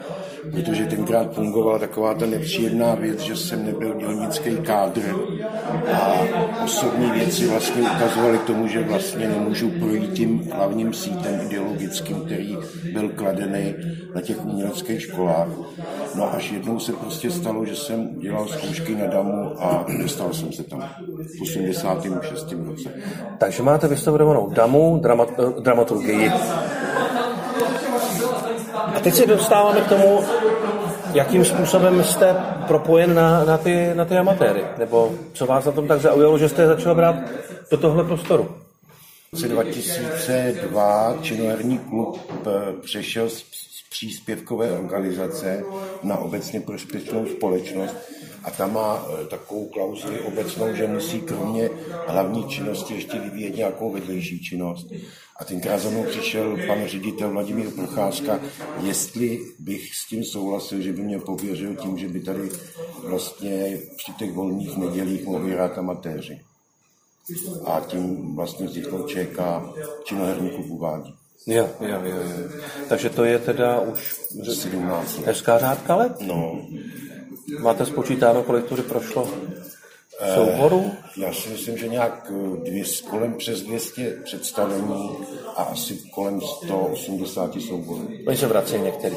protože 0.51 0.85
tenkrát 0.85 1.33
fungovala 1.33 1.79
taková 1.79 2.13
ta 2.13 2.25
nepříjemná 2.25 2.95
věc, 2.95 3.19
že 3.19 3.35
jsem 3.35 3.65
nebyl 3.65 3.95
dělnický 3.99 4.57
kádr 4.57 5.15
a 5.93 6.13
osobní 6.63 7.11
věci 7.11 7.47
vlastně 7.47 7.81
ukazovaly 7.81 8.37
tomu, 8.37 8.67
že 8.67 8.83
vlastně 8.83 9.27
nemůžu 9.27 9.69
projít 9.69 10.13
tím 10.13 10.49
hlavním 10.53 10.93
sítem 10.93 11.41
ideologickým, 11.45 12.21
který 12.21 12.57
byl 12.93 13.09
kladený 13.09 13.73
na 14.15 14.21
těch 14.21 14.45
uměleckých 14.45 15.01
školách. 15.01 15.47
No 16.15 16.33
až 16.33 16.51
jednou 16.51 16.79
se 16.79 16.93
prostě 16.93 17.31
stalo, 17.31 17.65
že 17.65 17.75
jsem 17.75 18.19
dělal 18.19 18.47
zkoušky 18.47 18.95
na 18.95 19.07
damu 19.07 19.63
a 19.63 19.85
dostal 20.01 20.33
jsem 20.33 20.53
se 20.53 20.63
tam 20.63 20.89
v 21.37 21.41
86. 21.41 22.51
roce. 22.51 22.89
Takže 23.37 23.63
máte 23.63 23.87
vystudovanou 24.35 24.49
damu, 24.49 24.99
dramat, 25.01 25.29
dramaturgii. 25.59 26.31
teď 29.03 29.13
se 29.13 29.25
dostáváme 29.25 29.81
k 29.81 29.89
tomu, 29.89 30.19
jakým 31.13 31.45
způsobem 31.45 32.03
jste 32.03 32.35
propojen 32.67 33.15
na, 33.15 33.45
na, 33.45 33.57
ty, 33.57 33.91
na 33.93 34.05
ty 34.05 34.17
amatéry, 34.17 34.63
nebo 34.77 35.11
co 35.33 35.45
vás 35.45 35.65
na 35.65 35.71
tom 35.71 35.87
tak 35.87 36.01
zaujalo, 36.01 36.37
že 36.37 36.49
jste 36.49 36.67
začal 36.67 36.95
brát 36.95 37.15
do 37.71 37.77
tohle 37.77 38.03
prostoru? 38.03 38.43
V 38.43 39.33
roce 39.33 39.47
2002 39.47 41.17
činoherní 41.21 41.77
klub 41.79 42.19
eh, 42.31 42.73
přešel 42.81 43.29
z, 43.29 43.37
z 43.37 43.64
příspěvkové 43.95 44.71
organizace 44.71 45.63
na 46.03 46.17
obecně 46.17 46.61
prospěšnou 46.61 47.25
společnost 47.25 47.95
a 48.43 48.51
tam 48.51 48.73
má 48.73 49.05
eh, 49.07 49.25
takovou 49.25 49.65
klauzuli 49.65 50.19
obecnou, 50.19 50.75
že 50.75 50.87
musí 50.87 51.21
kromě 51.21 51.69
hlavní 52.07 52.47
činnosti 52.47 52.93
ještě 52.93 53.19
vyvíjet 53.19 53.55
nějakou 53.55 53.91
vedlejší 53.91 54.39
činnost. 54.39 54.87
A 55.39 55.45
tenkrát 55.45 55.77
za 55.77 55.89
mnou 55.89 56.03
přišel 56.03 56.57
pan 56.67 56.87
ředitel 56.87 57.29
Vladimír 57.29 57.69
Procházka, 57.71 58.39
jestli 58.83 59.39
bych 59.59 59.95
s 59.95 60.07
tím 60.07 60.23
souhlasil, 60.23 60.81
že 60.81 60.93
by 60.93 61.01
mě 61.01 61.19
pověřil 61.19 61.75
tím, 61.75 61.97
že 61.97 62.07
by 62.07 62.19
tady 62.19 62.49
vlastně 63.03 63.79
při 63.97 64.11
těch 64.11 64.33
volných 64.33 64.77
nedělích 64.77 65.25
mohli 65.25 65.51
hrát 65.51 65.77
amatéři. 65.77 66.41
A 67.65 67.79
tím 67.79 68.35
vlastně 68.35 68.65
vzniklo 68.65 69.07
ČK 69.07 69.39
činoherní 70.03 70.49
klub 70.49 70.69
uvádí. 70.69 71.15
Jo, 71.47 71.69
jo, 71.81 71.99
jo, 72.03 72.15
jo. 72.15 72.49
Takže 72.89 73.09
to 73.09 73.23
je 73.23 73.39
teda 73.39 73.79
už 73.79 74.15
17 74.53 75.17
let. 75.17 75.25
hezká 75.27 75.57
řádka 75.57 75.95
let? 75.95 76.13
No. 76.21 76.61
Máte 77.59 77.85
spočítáno, 77.85 78.43
kolik 78.43 78.65
tudy 78.65 78.81
prošlo 78.81 79.29
souborů? 80.35 80.91
Eh, 80.93 81.21
Já 81.21 81.33
si 81.33 81.49
myslím, 81.49 81.77
že 81.77 81.87
nějak 81.87 82.31
eh, 82.35 82.69
dvě, 82.69 82.83
kolem 83.09 83.33
přes 83.33 83.61
200 83.61 84.17
představení 84.23 85.09
a 85.55 85.63
asi 85.63 85.97
kolem 86.13 86.41
180 86.41 87.61
souborů. 87.61 88.07
Oni 88.27 88.37
se 88.37 88.47
vracejí 88.47 88.81
některý. 88.83 89.15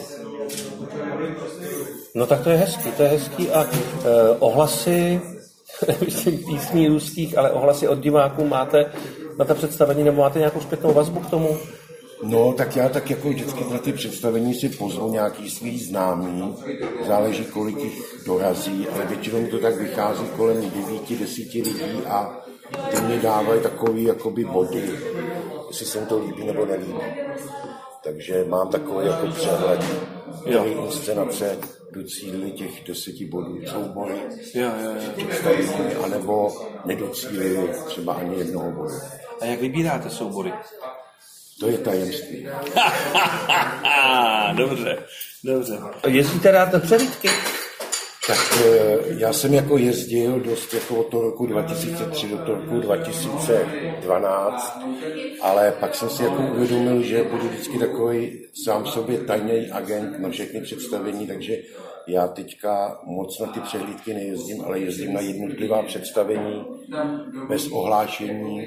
No 2.14 2.26
tak 2.26 2.40
to 2.44 2.50
je 2.50 2.56
hezký, 2.56 2.90
to 2.92 3.02
je 3.02 3.08
hezký 3.08 3.50
a 3.50 3.66
eh, 3.70 4.06
ohlasy, 4.38 5.20
myslím 6.04 6.38
písní 6.44 6.88
ruských, 6.88 7.38
ale 7.38 7.50
ohlasy 7.50 7.88
od 7.88 7.98
diváků 7.98 8.44
máte 8.44 8.92
na 9.38 9.44
ta 9.44 9.54
představení 9.54 10.04
nebo 10.04 10.20
máte 10.22 10.38
nějakou 10.38 10.60
zpětnou 10.60 10.92
vazbu 10.92 11.20
k 11.20 11.30
tomu? 11.30 11.58
No, 12.22 12.52
tak 12.52 12.76
já 12.76 12.88
tak 12.88 13.10
jako 13.10 13.28
vždycky 13.28 13.64
na 13.70 13.78
ty 13.78 13.92
představení 13.92 14.54
si 14.54 14.68
pozvu 14.68 15.12
nějaký 15.12 15.50
svý 15.50 15.78
známý, 15.78 16.56
záleží, 17.06 17.44
kolik 17.44 17.78
jich 17.78 18.22
dorazí, 18.26 18.88
ale 18.88 19.06
většinou 19.06 19.46
to 19.46 19.58
tak 19.58 19.76
vychází 19.76 20.26
kolem 20.36 20.56
9-10 20.56 21.64
lidí 21.64 22.06
a 22.06 22.40
ty 22.90 23.00
mě 23.00 23.18
dávají 23.18 23.62
takový 23.62 24.04
jakoby 24.04 24.44
body, 24.44 24.90
jestli 25.68 25.86
se 25.86 25.98
to 25.98 26.18
líbí 26.18 26.44
nebo 26.44 26.66
nelíbí. 26.66 26.94
Takže 28.04 28.44
mám 28.48 28.68
takový 28.68 29.06
jako 29.06 29.26
přehled, 29.26 29.84
který 30.40 30.70
inscenace 30.70 31.58
docílili 31.92 32.50
těch 32.50 32.86
deseti 32.86 33.24
bodů 33.24 33.60
představení, 33.60 34.20
anebo 36.04 36.52
nedocílili 36.84 37.70
třeba 37.86 38.12
ani 38.12 38.38
jednoho 38.38 38.70
bodu. 38.70 38.94
A 39.40 39.44
jak 39.44 39.60
vybíráte 39.60 40.10
soubory? 40.10 40.52
To 41.60 41.68
je 41.68 41.78
tajemství. 41.78 42.48
dobře, 44.56 44.98
dobře. 45.44 45.78
Jezdíte 46.06 46.50
rád 46.50 46.72
na 46.72 46.78
přehlídky? 46.78 47.28
Tak 48.28 48.58
eh, 48.64 48.98
já 49.06 49.32
jsem 49.32 49.54
jako 49.54 49.78
jezdil 49.78 50.40
dost 50.40 50.74
jako 50.74 50.94
od 50.94 51.08
toho 51.08 51.22
roku 51.22 51.46
2003 51.46 52.28
do 52.28 52.38
toho 52.38 52.60
roku 52.60 52.80
2012, 52.80 54.78
ale 55.40 55.72
pak 55.80 55.94
jsem 55.94 56.10
si 56.10 56.22
jako 56.22 56.42
uvědomil, 56.42 57.02
že 57.02 57.22
budu 57.22 57.48
vždycky 57.48 57.78
takový 57.78 58.40
sám 58.64 58.86
sobě 58.86 59.18
tajný 59.18 59.70
agent 59.70 60.18
na 60.18 60.30
všechny 60.30 60.60
představení, 60.60 61.26
takže 61.26 61.56
já 62.08 62.28
teďka 62.28 63.00
moc 63.04 63.40
na 63.40 63.46
ty 63.46 63.60
přehlídky 63.60 64.14
nejezdím, 64.14 64.64
ale 64.64 64.78
jezdím 64.80 65.14
na 65.14 65.20
jednotlivá 65.20 65.82
představení 65.82 66.64
bez 67.48 67.68
ohlášení, 67.68 68.66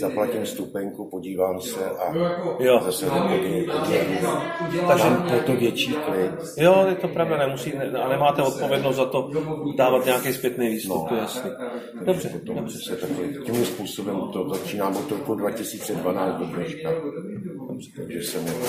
zaplatím 0.00 0.46
stupenku, 0.46 1.08
podívám 1.10 1.60
se 1.60 1.84
a 1.84 2.14
Jo. 2.60 2.80
zase 2.84 3.06
podívám. 3.06 3.42
Takže 4.88 5.08
proto 5.28 5.56
větší 5.56 5.92
klid. 5.92 6.30
Jo, 6.58 6.86
je 6.88 6.94
to 6.94 7.08
pravda, 7.08 7.38
nemusí, 7.38 7.72
ne, 7.78 7.98
a 7.98 8.08
nemáte 8.08 8.42
odpovědnost 8.42 8.96
za 8.96 9.04
to 9.04 9.30
dávat 9.76 10.04
nějaký 10.04 10.32
zpětný 10.32 10.68
výstup, 10.68 11.08
to 11.08 11.14
je 11.14 11.20
jasný. 11.20 11.50
Dobře, 12.04 12.40
dobře. 12.42 12.78
se 12.78 12.96
takhle, 12.96 13.28
tímhle 13.44 13.64
způsobem 13.64 14.20
to 14.32 14.48
začínám 14.48 14.96
od 14.96 15.10
roku 15.10 15.34
2012 15.34 16.38
do 16.38 16.44
dneška. 16.44 16.90
Takže 17.96 18.22
jsem 18.22 18.46
jako 18.46 18.64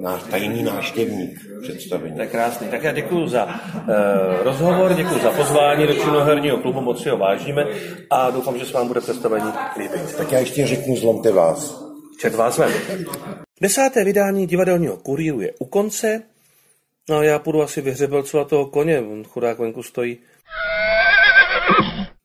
náš 0.00 0.22
tajný 0.22 0.62
náštěvník 0.62 1.40
představení. 1.62 2.14
To 2.14 2.20
je 2.20 2.26
krásný. 2.26 2.68
Tak 2.68 2.82
já 2.82 2.92
děkuji 2.92 3.28
za 3.28 3.44
uh, 3.44 3.52
rozhovor, 4.42 4.94
děkuji 4.94 5.20
za 5.22 5.30
pozvání 5.30 5.86
do 5.86 5.94
činoherního 5.94 6.56
klubu, 6.58 6.80
moc 6.80 7.02
si 7.02 7.08
ho 7.08 7.16
vážíme 7.16 7.66
a 8.10 8.30
doufám, 8.30 8.58
že 8.58 8.66
se 8.66 8.72
vám 8.72 8.88
bude 8.88 9.00
představení 9.00 9.52
líbit. 9.78 10.16
Tak 10.16 10.32
já 10.32 10.38
ještě 10.38 10.66
řeknu 10.66 10.96
zlomte 10.96 11.32
vás. 11.32 11.84
Čet 12.20 12.34
vás 12.34 12.58
vem. 12.58 12.72
Desáté 13.60 14.04
vydání 14.04 14.46
divadelního 14.46 14.96
kuríru 14.96 15.40
je 15.40 15.52
u 15.58 15.64
konce. 15.64 16.22
No 17.08 17.16
a 17.16 17.24
já 17.24 17.38
půjdu 17.38 17.62
asi 17.62 17.80
vyhřebelcovat 17.80 18.48
toho 18.48 18.66
koně, 18.66 19.00
on 19.00 19.24
chudák 19.24 19.58
venku 19.58 19.82
stojí. 19.82 20.18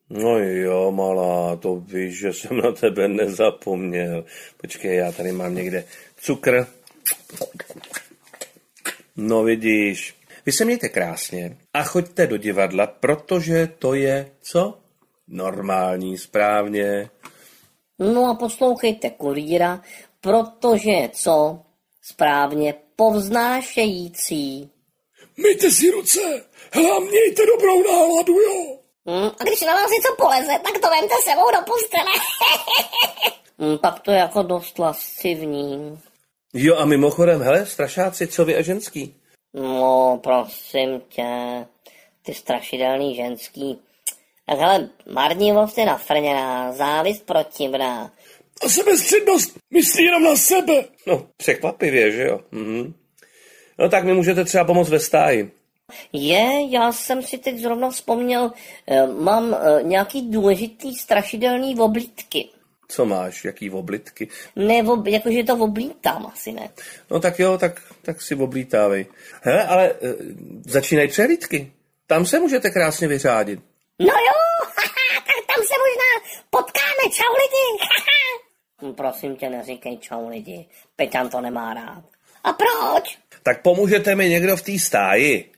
No 0.09 0.39
jo, 0.39 0.91
malá, 0.91 1.55
to 1.55 1.75
víš, 1.75 2.19
že 2.19 2.33
jsem 2.33 2.57
na 2.57 2.71
tebe 2.71 3.07
nezapomněl. 3.07 4.25
Počkej, 4.61 4.95
já 4.95 5.11
tady 5.11 5.31
mám 5.31 5.55
někde 5.55 5.83
cukr. 6.17 6.65
No 9.15 9.43
vidíš, 9.43 10.15
vy 10.45 10.51
se 10.51 10.65
mějte 10.65 10.89
krásně 10.89 11.57
a 11.73 11.83
choďte 11.83 12.27
do 12.27 12.37
divadla, 12.37 12.87
protože 12.87 13.67
to 13.67 13.93
je, 13.93 14.31
co? 14.41 14.77
Normální, 15.27 16.17
správně. 16.17 17.09
No 17.99 18.29
a 18.29 18.33
poslouchejte 18.33 19.09
kurýra, 19.09 19.81
protože 20.21 20.89
je 20.89 21.09
co? 21.09 21.59
Správně 22.01 22.73
povznášející. 22.95 24.69
Mějte 25.37 25.71
si 25.71 25.91
ruce, 25.91 26.45
hele 26.71 26.91
a 26.91 26.99
mějte 26.99 27.41
dobrou 27.45 27.83
náladu, 27.83 28.33
jo. 28.33 28.77
Hm, 29.09 29.31
a 29.39 29.43
když 29.43 29.61
na 29.61 29.73
vás 29.73 29.91
něco 29.91 30.15
poleze, 30.17 30.51
tak 30.63 30.73
to 30.81 30.89
vemte 30.89 31.15
sebou 31.23 31.51
do 31.51 31.73
postele. 31.73 32.11
hm, 33.59 33.77
pak 33.77 33.99
to 33.99 34.11
je 34.11 34.17
jako 34.17 34.43
dost 34.43 34.79
lascivní. 34.79 35.99
Jo 36.57 36.75
a 36.77 36.85
mimochodem, 36.85 37.41
hele, 37.41 37.65
strašáci, 37.65 38.27
co 38.27 38.45
vy 38.45 38.55
a 38.55 38.61
ženský? 38.61 39.15
No, 39.53 40.19
prosím 40.23 41.01
tě, 41.09 41.25
ty 42.21 42.33
strašidelný 42.33 43.15
ženský. 43.15 43.79
Tak 44.45 44.59
hele, 44.59 44.89
marnivost 45.13 45.77
je 45.77 45.85
nafrněná, 45.85 46.71
závist 46.71 47.25
protivná. 47.25 48.11
A 48.65 48.69
sebestřednost 48.69 49.57
myslí 49.73 50.05
jenom 50.05 50.23
na 50.23 50.35
sebe. 50.35 50.85
No, 51.07 51.27
překvapivě, 51.37 52.11
že 52.11 52.23
jo? 52.23 52.39
Mhm. 52.51 52.93
No 53.79 53.89
tak 53.89 54.03
mi 54.03 54.13
můžete 54.13 54.45
třeba 54.45 54.63
pomoct 54.63 54.89
ve 54.89 54.99
stáji. 54.99 55.51
Je, 56.13 56.71
já 56.71 56.91
jsem 56.91 57.21
si 57.21 57.37
teď 57.37 57.57
zrovna 57.57 57.89
vzpomněl, 57.89 58.51
eh, 58.87 59.07
mám 59.07 59.53
eh, 59.53 59.83
nějaký 59.83 60.31
důležitý 60.31 60.95
strašidelný 60.95 61.79
oblítky. 61.79 62.49
Co 62.87 63.05
máš, 63.05 63.45
jaký 63.45 63.71
oblitky? 63.71 64.27
Ne, 64.55 64.83
ob, 64.83 65.07
jakože 65.07 65.43
to 65.43 65.55
oblítám 65.55 66.25
asi 66.33 66.51
ne. 66.51 66.69
No 67.11 67.19
tak 67.19 67.39
jo, 67.39 67.57
tak, 67.57 67.81
tak 68.01 68.21
si 68.21 68.35
oblítávej. 68.35 69.05
Hele, 69.41 69.67
ale 69.67 69.89
e, 69.89 69.95
začínají 70.65 71.07
přehlídky. 71.07 71.71
Tam 72.07 72.25
se 72.25 72.39
můžete 72.39 72.69
krásně 72.69 73.07
vyřádit. 73.07 73.59
No 73.99 74.05
jo, 74.05 74.67
tak 74.75 75.55
tam 75.55 75.65
se 75.65 75.73
možná 75.85 76.39
potkáme, 76.49 77.11
čau 77.11 77.33
lidi. 77.33 77.85
Hm, 78.81 78.93
Prosím 78.95 79.35
tě, 79.35 79.49
neříkej 79.49 79.97
čau 79.97 80.29
lidi, 80.29 80.65
Peťan 80.95 81.29
to 81.29 81.41
nemá 81.41 81.73
rád. 81.73 82.03
A 82.43 82.53
proč? 82.53 83.17
Tak 83.43 83.61
pomůžete 83.61 84.15
mi 84.15 84.29
někdo 84.29 84.57
v 84.57 84.61
té 84.61 84.79
stáji. 84.79 85.54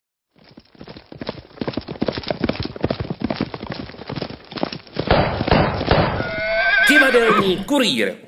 Divadelní 7.18 7.58
kurýr. 7.58 8.14